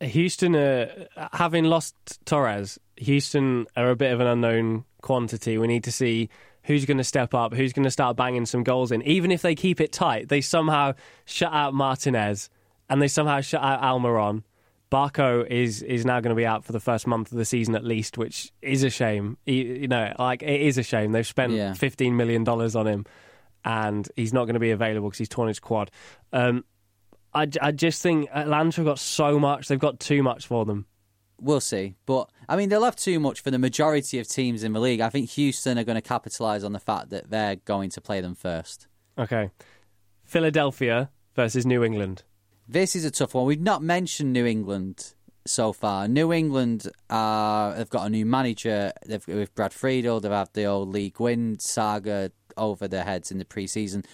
[0.00, 1.94] Houston, uh, having lost
[2.24, 5.58] Torres, Houston are a bit of an unknown quantity.
[5.58, 6.28] We need to see
[6.64, 9.00] who's going to step up, who's going to start banging some goals in.
[9.02, 10.92] Even if they keep it tight, they somehow
[11.24, 12.50] shut out Martinez
[12.90, 14.42] and they somehow shut out Almiron.
[14.90, 17.74] Barco is is now going to be out for the first month of the season
[17.74, 19.36] at least, which is a shame.
[19.44, 21.10] He, you know, like it is a shame.
[21.12, 21.72] They've spent Yeah.
[21.72, 23.04] fifteen million dollars on him,
[23.64, 25.90] and he's not going to be available because he's torn his quad.
[26.32, 26.64] Um,
[27.36, 29.68] I, I just think Atlanta have got so much.
[29.68, 30.86] They've got too much for them.
[31.38, 31.96] We'll see.
[32.06, 35.00] But, I mean, they'll have too much for the majority of teams in the league.
[35.00, 38.22] I think Houston are going to capitalise on the fact that they're going to play
[38.22, 38.88] them first.
[39.18, 39.50] Okay,
[40.24, 42.22] Philadelphia versus New England.
[42.66, 43.44] This is a tough one.
[43.44, 45.12] We've not mentioned New England
[45.44, 46.08] so far.
[46.08, 48.92] New England uh, have got a new manager.
[49.06, 50.20] They've with Brad Friedel.
[50.20, 54.04] They've had the old Lee Nguyen saga over their heads in the preseason.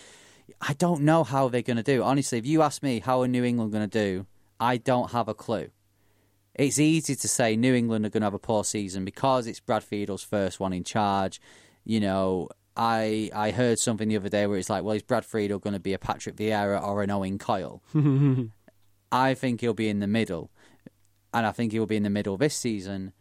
[0.61, 2.03] I don't know how they're going to do.
[2.03, 4.27] Honestly, if you ask me how are New England going to do,
[4.61, 5.71] I don't have a clue.
[6.55, 9.61] It's easy to say New England are going to have a poor season because it's
[9.61, 11.41] Brad Friedel's first one in charge.
[11.85, 15.25] You know, I I heard something the other day where it's like, well, is Brad
[15.25, 17.83] Friedel going to be a Patrick Vieira or an Owen Coyle?
[19.13, 20.51] I think he'll be in the middle,
[21.35, 23.13] and I think he'll be in the middle this season.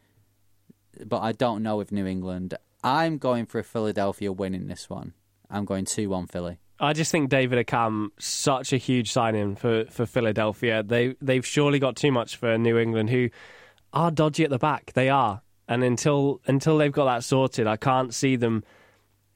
[1.06, 2.54] But I don't know with New England.
[2.84, 5.14] I'm going for a Philadelphia winning this one.
[5.50, 6.60] I'm going two one Philly.
[6.82, 10.82] I just think David Accam such a huge signing for, for Philadelphia.
[10.82, 13.30] They they've surely got too much for New England, who
[13.94, 14.94] are dodgy at the back.
[14.94, 18.64] They are, and until until they've got that sorted, I can't see them.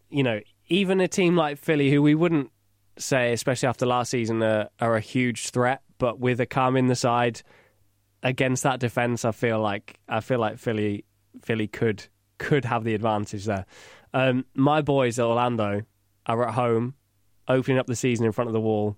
[0.10, 0.39] You know,
[0.70, 2.50] even a team like Philly, who we wouldn't
[2.98, 5.82] say, especially after last season, are, are a huge threat.
[6.00, 7.43] But with Accam in the side
[8.24, 11.06] against that defense, I feel like I feel like Philly
[11.43, 12.08] Philly could
[12.39, 13.68] could have the advantage there.
[14.16, 15.84] Um, my boys at Orlando
[16.26, 16.96] are at home,
[17.48, 18.98] opening up the season in front of the wall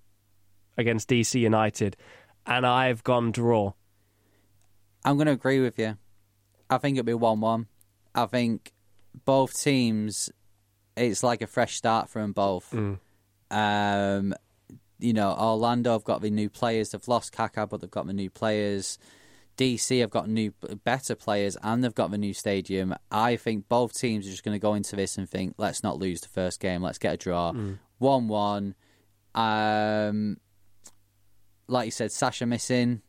[0.78, 1.98] against DC United,
[2.46, 3.74] and I've gone draw.
[5.04, 5.98] I'm going to agree with you.
[6.70, 7.68] I think it'll be 1 1.
[8.16, 8.74] I think
[9.26, 10.30] both teams,
[10.96, 12.72] it's like a fresh start for them both.
[12.72, 13.00] Mm.
[13.50, 14.34] Um,
[15.00, 16.90] you know, Orlando have got the new players.
[16.90, 18.98] They've lost Kaká, but they've got the new players.
[19.58, 22.94] DC have got new, better players, and they've got the new stadium.
[23.12, 25.98] I think both teams are just going to go into this and think, let's not
[25.98, 26.82] lose the first game.
[26.84, 27.80] Let's get a draw, Mm.
[28.00, 28.76] One-one.
[29.36, 30.38] Um,
[31.68, 33.02] like you said, Sacha missing.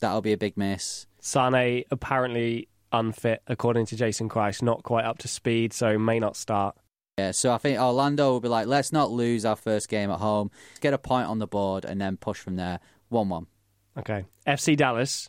[0.00, 1.06] That'll be a big miss.
[1.20, 6.36] Sane apparently unfit, according to Jason Kreis, not quite up to speed, so may not
[6.36, 6.76] start.
[7.18, 10.18] Yeah, so I think Orlando will be like, let's not lose our first game at
[10.18, 10.50] home.
[10.80, 12.80] Get a point on the board and then push from there.
[13.10, 13.46] One-one.
[13.98, 14.24] Okay.
[14.46, 15.28] FC Dallas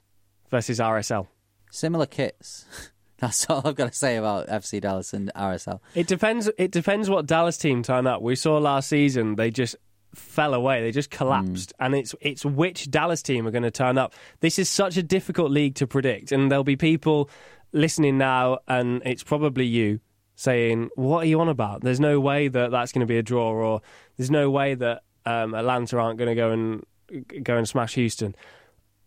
[0.50, 1.28] versus RSL.
[1.70, 2.66] Similar kits.
[3.22, 5.80] That's all I've got to say about FC Dallas and RSL.
[5.96, 6.50] It depends.
[6.58, 8.22] It depends what Dallas team turn up.
[8.22, 9.76] We saw last season they just
[10.14, 10.82] fell away.
[10.82, 14.14] They just collapsed, and it's it's which Dallas team are going to turn up.
[14.42, 17.30] This is such a difficult league to predict, and there'll be people
[17.72, 20.02] listening now, and it's probably you
[20.36, 21.82] saying, "What are you on about?
[21.82, 23.82] There's no way that that's going to be a draw, or
[24.18, 28.36] there's no way that um, Atlanta aren't going to go and go and smash Houston."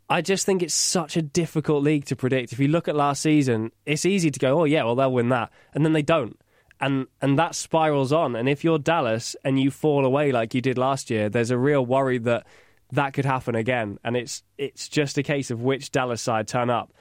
[0.09, 2.53] I just think it's such a difficult league to predict.
[2.53, 5.31] If you look at last season, it's easy to go, "Oh yeah, well they'll win
[5.31, 6.39] that," and then they don't,
[6.81, 8.37] and and that spirals on.
[8.37, 11.59] And if you're Dallas and you fall away like you did last year, there's a
[11.59, 12.47] real worry that
[12.93, 13.99] that could happen again.
[14.05, 16.93] And it's it's just a case of which Dallas side turn up.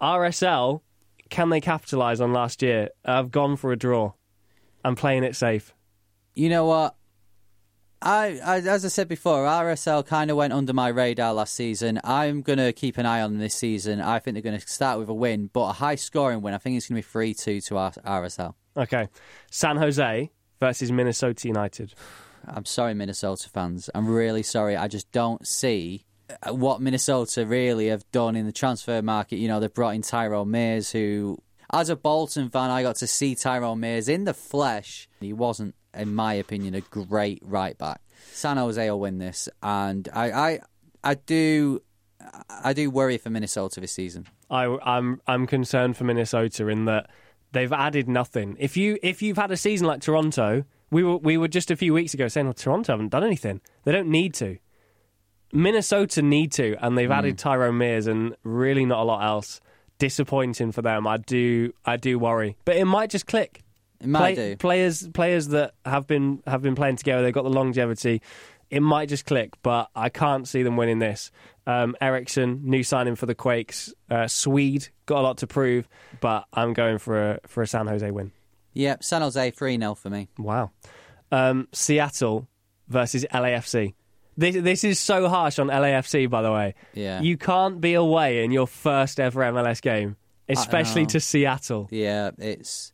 [0.00, 0.80] RSL,
[1.28, 2.88] can they capitalise on last year?
[3.04, 4.12] I've gone for a draw.
[4.84, 5.74] I'm playing it safe.
[6.34, 6.94] You know what?
[8.04, 11.98] I, I as I said before, RSL kind of went under my radar last season.
[12.04, 14.02] I'm going to keep an eye on them this season.
[14.02, 16.52] I think they're going to start with a win, but a high scoring win.
[16.52, 18.54] I think it's going to be 3 2 to RSL.
[18.76, 19.08] Okay.
[19.50, 20.30] San Jose
[20.60, 21.94] versus Minnesota United.
[22.46, 23.88] I'm sorry, Minnesota fans.
[23.94, 24.76] I'm really sorry.
[24.76, 26.04] I just don't see
[26.42, 29.36] uh, what Minnesota really have done in the transfer market.
[29.36, 31.38] You know, they've brought in Tyrone Mears, who,
[31.72, 35.08] as a Bolton fan, I got to see Tyrone Mears in the flesh.
[35.20, 38.00] He wasn't, in my opinion, a great right back.
[38.32, 40.60] San Jose will win this, and I, I,
[41.02, 41.82] I do,
[42.48, 44.26] I do worry for Minnesota this season.
[44.50, 47.10] I, I'm I'm concerned for Minnesota in that
[47.52, 48.56] they've added nothing.
[48.58, 51.76] If you if you've had a season like Toronto, we were we were just a
[51.76, 53.60] few weeks ago saying, well, Toronto haven't done anything.
[53.84, 54.58] They don't need to.
[55.52, 57.12] Minnesota need to, and they've hmm.
[57.12, 59.60] added Tyrone Mears and really not a lot else.
[59.98, 61.06] Disappointing for them.
[61.06, 63.63] I do I do worry, but it might just click.
[64.04, 64.56] It might do.
[64.56, 67.22] Players players that have been have been playing together.
[67.22, 68.22] They've got the longevity.
[68.70, 71.30] It might just click, but I can't see them winning this.
[71.66, 73.92] Um, Eriksson, new signing for the Quakes.
[74.10, 75.88] Uh, Swede got a lot to prove,
[76.20, 78.32] but I'm going for a for a San Jose win.
[78.74, 80.28] Yep, San Jose 3 0 for me.
[80.38, 80.72] Wow.
[81.30, 82.48] Um, Seattle
[82.88, 83.94] versus LAFC.
[84.36, 86.74] This this is so harsh on LAFC, by the way.
[86.92, 87.20] Yeah.
[87.20, 90.16] You can't be away in your first ever MLS game,
[90.48, 91.88] especially to Seattle.
[91.90, 92.92] Yeah, it's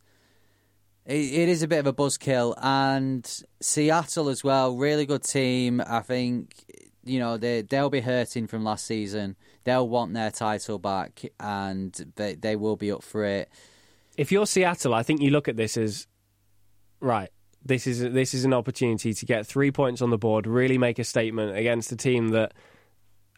[1.11, 4.77] it, it is a bit of a buzzkill, and Seattle as well.
[4.77, 5.83] Really good team.
[5.85, 6.55] I think
[7.05, 9.37] you know they they'll be hurting from last season.
[9.65, 13.51] They'll want their title back, and they they will be up for it.
[14.17, 16.07] If you're Seattle, I think you look at this as
[17.01, 17.31] right.
[17.63, 20.99] This is this is an opportunity to get three points on the board, really make
[20.99, 22.55] a statement against a team that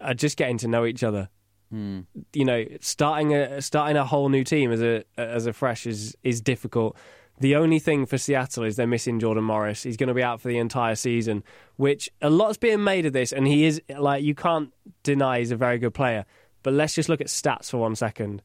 [0.00, 1.30] are just getting to know each other.
[1.70, 2.00] Hmm.
[2.34, 6.14] You know, starting a starting a whole new team as a as a fresh is
[6.22, 6.96] is difficult.
[7.42, 9.82] The only thing for Seattle is they're missing Jordan Morris.
[9.82, 11.42] He's going to be out for the entire season,
[11.74, 14.72] which a lot's being made of this, and he is like you can't
[15.02, 16.24] deny he's a very good player.
[16.62, 18.42] But let's just look at stats for one second.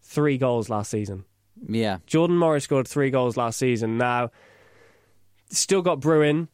[0.00, 1.26] Three goals last season.
[1.68, 3.98] Yeah, Jordan Morris scored three goals last season.
[3.98, 4.30] Now,
[5.50, 6.48] still got Bruin,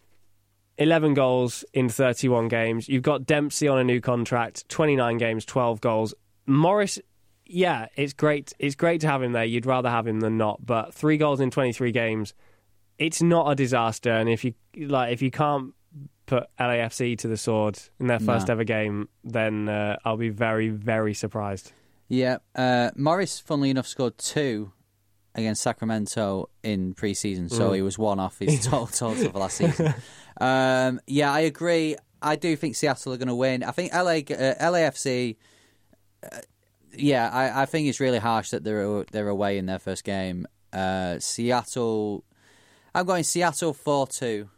[0.78, 2.89] 11 goals in 31 games.
[2.89, 6.14] You've got Dempsey on a new contract, 29 games, 12 goals.
[6.47, 6.99] Morris,
[7.47, 8.53] yeah, it's great.
[8.59, 9.44] It's great to have him there.
[9.44, 10.64] You'd rather have him than not.
[10.64, 12.34] But three goals in 23 games,
[12.99, 14.11] it's not a disaster.
[14.11, 15.72] And if you like, if you can't
[16.26, 18.53] put LAFC to the sword in their first No.
[18.55, 21.72] ever game, then uh, I'll be very, very surprised.
[22.09, 22.38] yeah.
[22.55, 24.72] Uh, Morris, funnily enough, scored two
[25.34, 27.74] against Sacramento in preseason, so Mm.
[27.76, 29.94] he was one off his total total for last season.
[30.40, 31.97] Um, yeah, I agree.
[32.22, 33.62] I do think Seattle are going to win.
[33.62, 35.36] I think LA uh, LAFC.
[36.99, 40.47] Yeah, I, I think it's really harsh that they're they're away in their first game.
[40.72, 42.24] Uh, Seattle.
[42.94, 44.49] I'm going Seattle four two.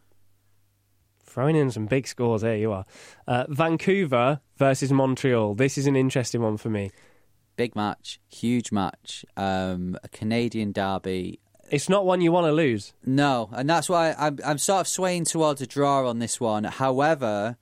[1.25, 2.85] Throwing in some big scores, there you are.
[3.27, 5.55] Uh, Vancouver versus Montreal.
[5.55, 6.91] This is an interesting one for me.
[7.57, 11.41] Big match, huge match, um, a Canadian derby.
[11.71, 12.95] It's not one you want to lose.
[13.05, 16.65] No, and that's why I'm I'm sort of swaying towards a draw on this one.
[16.65, 17.59] However,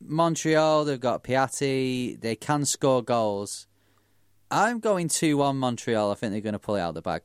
[0.00, 3.66] Montreal they've got Piatti, they can score goals.
[4.50, 6.10] I'm going two one Montreal.
[6.10, 7.22] I think they're going to pull it out of the bag.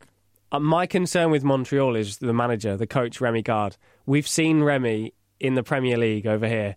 [0.52, 3.78] Uh, my concern with Montreal is the manager, the coach, Rémi Garde.
[4.06, 6.76] We've seen Rémi in the Premier League over here.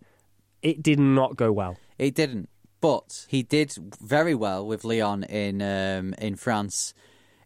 [0.62, 1.76] It did not go well.
[1.98, 2.48] It didn't,
[2.80, 6.94] but he did very well with Lyon in um, in France.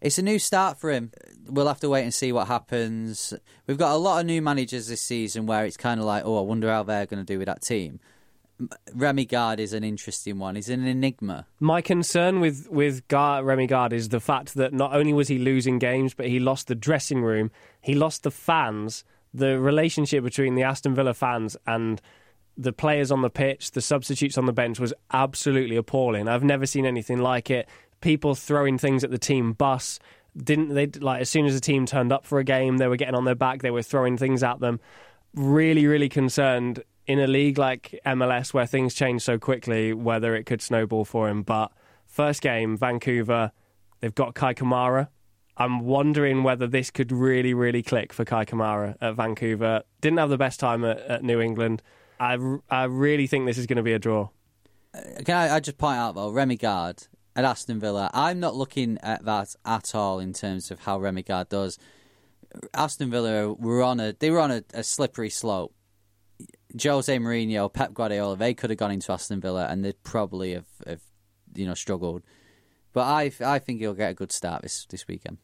[0.01, 1.13] It's a new start for him.
[1.47, 3.33] We'll have to wait and see what happens.
[3.67, 6.39] We've got a lot of new managers this season where it's kind of like, oh,
[6.39, 8.01] I wonder how they're going to do with that team.
[8.97, 10.57] Rémi Garde is an interesting one.
[10.57, 11.47] He's an enigma.
[11.61, 15.39] My concern with with Gar- Rémi Garde is the fact that not only was he
[15.39, 17.51] losing games, but he lost the dressing room,
[17.81, 19.05] he lost the fans,
[19.35, 22.01] the relationship between the Aston Villa fans and
[22.57, 26.29] the players on the pitch, the substitutes on the bench was absolutely appalling.
[26.29, 27.69] I've never seen anything like it.
[28.01, 29.99] People throwing things at the team bus.
[30.37, 32.97] Didn't they like as soon as the team turned up for a game, they were
[32.97, 34.81] getting on their back, they were throwing things at them.
[35.35, 40.45] Really, really concerned in a league like MLS where things change so quickly, whether it
[40.45, 41.43] could snowball for him.
[41.43, 41.73] But
[42.07, 43.53] first game, Vancouver,
[44.01, 45.09] they've got Kei Kamara.
[45.57, 49.83] I'm wondering whether this could really, really click for Kei Kamara at Vancouver.
[50.01, 51.83] Didn't have the best time at, at New England.
[52.19, 52.39] I,
[52.71, 54.29] I really think this is going to be a draw.
[54.95, 58.11] Uh, can I, I just point out though, Rémi Garde at Aston Villa?
[58.15, 61.79] I'm not looking at that at all in terms of how Rémi Garde does.
[62.75, 65.75] Aston Villa were on a they were on a, a slippery slope.
[66.81, 70.67] Jose Mourinho, Pep Guardiola, they could have gone into Aston Villa and they'd probably have,
[70.87, 71.03] have
[71.55, 72.23] you know struggled.
[72.93, 75.39] But I I think he'll get a good start this this weekend.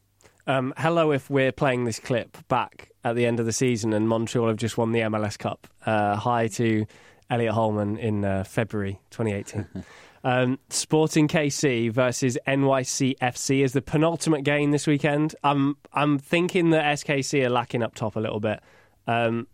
[0.47, 4.09] Um, hello, if we're playing this clip back at the end of the season and
[4.09, 5.67] Montreal have just won the MLS Cup.
[5.85, 6.87] Uh, hi to
[7.29, 9.67] Elliot Holman in uh, February 2018.
[10.23, 15.35] um, Sporting KC versus NYCFC is the penultimate game this weekend.
[15.43, 18.59] I'm I'm thinking that SKC are lacking up top a little bit.
[19.05, 19.47] Um,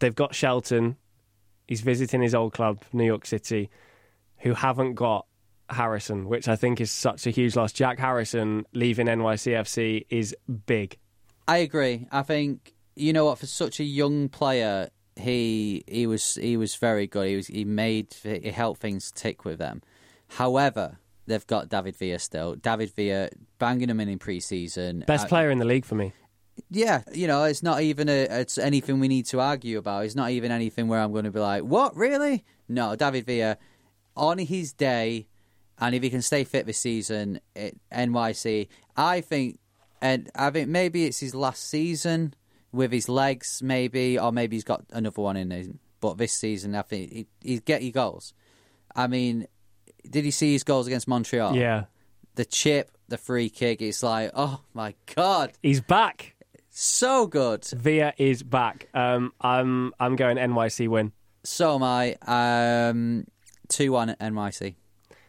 [0.00, 0.96] they've got Shelton.
[1.66, 3.70] He's visiting his old club, New York City,
[4.38, 5.26] who haven't got
[5.70, 7.72] Harrison, which I think is such a huge loss.
[7.72, 10.36] Jack Harrison leaving NYCFC is
[10.66, 10.98] big.
[11.48, 12.06] I agree.
[12.12, 16.74] I think you know what for such a young player, he he was he was
[16.74, 17.28] very good.
[17.28, 19.82] He was he made he helped things tick with them.
[20.28, 22.54] However, they've got David Villa still.
[22.56, 25.04] David Villa banging them in in pre-season.
[25.06, 26.12] Best Uh, player in the league for me.
[26.70, 30.04] Yeah, you know, it's not even a, it's anything we need to argue about.
[30.04, 33.58] It's not even anything where I'm going to be like, "What, really?" No, David Villa
[34.16, 35.26] on his day,
[35.78, 39.58] and if he can stay fit this season at NYC, I think,
[40.00, 42.34] and I think maybe it's his last season
[42.72, 45.78] with his legs, maybe, or maybe he's got another one in him.
[46.00, 48.34] But this season, I think he, he's get your goals.
[48.94, 49.46] I mean,
[50.08, 51.56] did he see his goals against Montreal?
[51.56, 51.84] Yeah.
[52.34, 53.80] The chip, the free kick.
[53.80, 56.33] It's like, oh my god, He's back.
[56.74, 57.64] So good.
[57.64, 58.88] Via is back.
[58.94, 61.12] Um, I'm I'm going NYC win.
[61.44, 62.16] So am I.
[62.26, 63.26] Um,
[63.68, 64.74] two one NYC.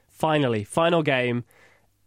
[0.09, 1.43] Finally, final game,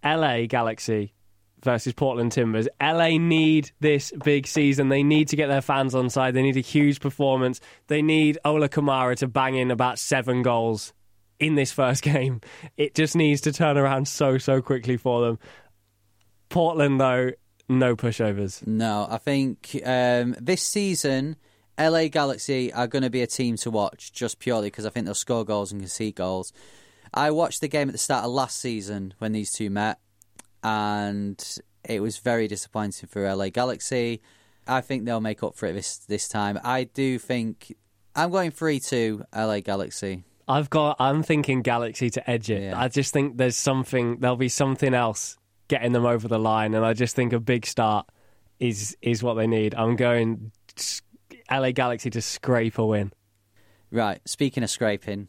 [0.05, 1.15] LA Galaxy
[1.63, 2.69] versus Portland Timbers.
[2.81, 4.89] LA need this big season.
[4.89, 6.35] They need to get their fans on side.
[6.35, 7.61] They need a huge performance.
[7.87, 10.93] They need Ola Kamara to bang in about seven goals
[11.39, 12.41] in this first game.
[12.77, 15.39] It just needs to turn around so so quickly for them.
[16.49, 17.31] Portland though,
[17.69, 18.67] no pushovers.
[18.67, 21.37] No, I think um, this season,
[21.79, 25.07] LA Galaxy are going to be a team to watch just purely because I think
[25.07, 26.53] they'll score goals and concede goals.
[27.13, 29.99] I watched the game at the start of last season when these two met,
[30.63, 31.43] and
[31.85, 34.21] it was very disappointing for LA Galaxy.
[34.67, 36.61] I think they'll make up for it this this time.
[36.63, 37.75] I do think
[38.15, 40.25] I'm going three two LA Galaxy.
[40.47, 40.97] I've got.
[40.99, 42.75] I'm thinking Galaxy to edge it.
[42.75, 44.19] I just think there's something.
[44.19, 45.38] There'll be something else
[45.69, 48.07] getting them over the line, and I just think a big start
[48.59, 49.75] is is what they need.
[49.75, 50.51] I'm going
[51.51, 53.13] LA Galaxy to scrape a win.
[53.91, 54.21] Right.
[54.27, 55.29] Speaking of scraping,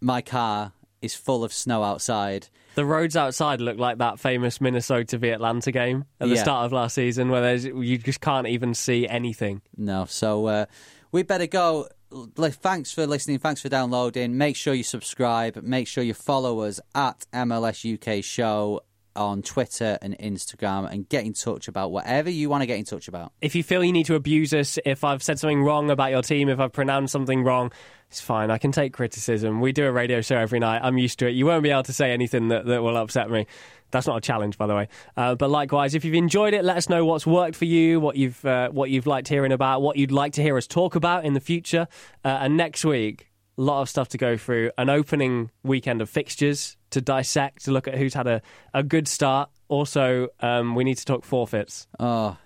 [0.00, 2.48] my car is full of snow outside.
[2.74, 6.42] The roads outside look like that famous Minnesota v Atlanta game at the Yeah.
[6.42, 9.62] start of last season, where there's you just can't even see anything.
[9.76, 10.66] No, so uh,
[11.10, 11.88] we better go.
[12.36, 13.38] Thanks for listening.
[13.38, 14.36] Thanks for downloading.
[14.36, 15.56] Make sure you subscribe.
[15.62, 18.80] Make sure you follow us at MLS UK Show
[19.16, 22.84] on Twitter and Instagram and get in touch about whatever you want to get in
[22.84, 23.32] touch about.
[23.40, 26.22] If you feel you need to abuse us, if I've said something wrong about your
[26.22, 27.72] team, if I've pronounced something wrong,
[28.08, 28.50] it's fine.
[28.50, 29.60] I can take criticism.
[29.60, 30.80] We do a radio show every night.
[30.82, 31.30] I'm used to it.
[31.30, 33.46] You won't be able to say anything that, that will upset me.
[33.90, 34.88] That's not a challenge, by the way.
[35.16, 38.16] Uh, but likewise, if you've enjoyed it, let us know what's worked for you, what
[38.16, 41.24] you've uh, what you've liked hearing about, what you'd like to hear us talk about
[41.24, 41.88] in the future.
[42.24, 43.31] Uh, and next week,
[43.62, 44.70] lot of stuff to go through.
[44.76, 48.42] An opening weekend of fixtures to dissect, to look at who's had a,
[48.74, 49.48] a good start.
[49.68, 51.86] Also, um, we need to talk forfeits.
[51.98, 52.36] Oh,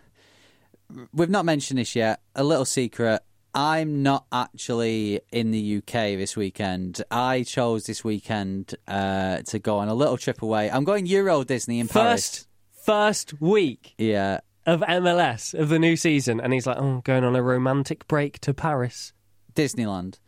[1.12, 2.21] we've not mentioned this yet.
[2.35, 3.21] A little secret.
[3.55, 7.03] I'm not actually in the UK this weekend.
[7.11, 10.71] I chose this weekend uh, to go on a little trip away.
[10.71, 12.47] I'm going Euro Disney in Paris.
[12.85, 14.41] First, first week Yeah.
[14.67, 18.41] of MLS of the new season, and he's like, "Oh, going on a romantic break
[18.41, 19.12] to Paris."
[19.55, 20.19] Disneyland.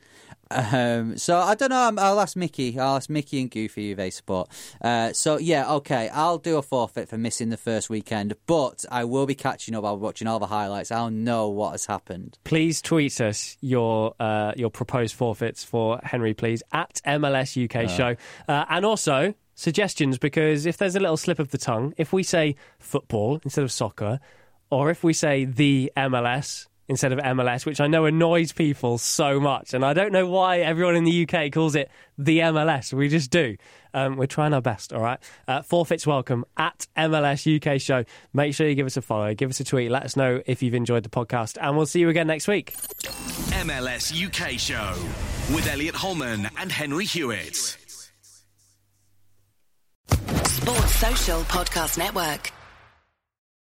[0.50, 1.76] Um, so I don't know.
[1.76, 2.78] I'm- I'll ask Mickey.
[2.78, 4.48] I'll ask Mickey and Goofy who they support.
[4.80, 6.08] Uh, so yeah, okay.
[6.08, 9.84] I'll do a forfeit for missing the first weekend, but I will be catching up.
[9.84, 10.90] I'll be watching all the highlights.
[10.90, 12.38] I'll know what has happened.
[12.44, 18.16] Please tweet us your uh, your proposed forfeits for Henry, please at MLS UK Show,
[18.48, 22.22] uh, and also suggestions because if there's a little slip of the tongue, if we
[22.22, 24.20] say football instead of soccer,
[24.70, 29.38] or if we say the MLS instead of MLS, which I know annoys people so
[29.38, 32.92] much, and I don't know why everyone in the UK calls it the MLS.
[32.92, 33.56] We just do.
[33.94, 35.18] Um, we're trying our best, all right?
[35.46, 38.04] Uh, forfeits welcome at MLS UK Show.
[38.32, 40.62] Make sure you give us a follow, give us a tweet, let us know if
[40.62, 42.74] you've enjoyed the podcast, and we'll see you again next week.
[43.52, 44.94] MLS UK Show
[45.54, 47.76] with Elliot Holman and Henry Hewitt.
[50.46, 52.52] Sports Social Podcast Network.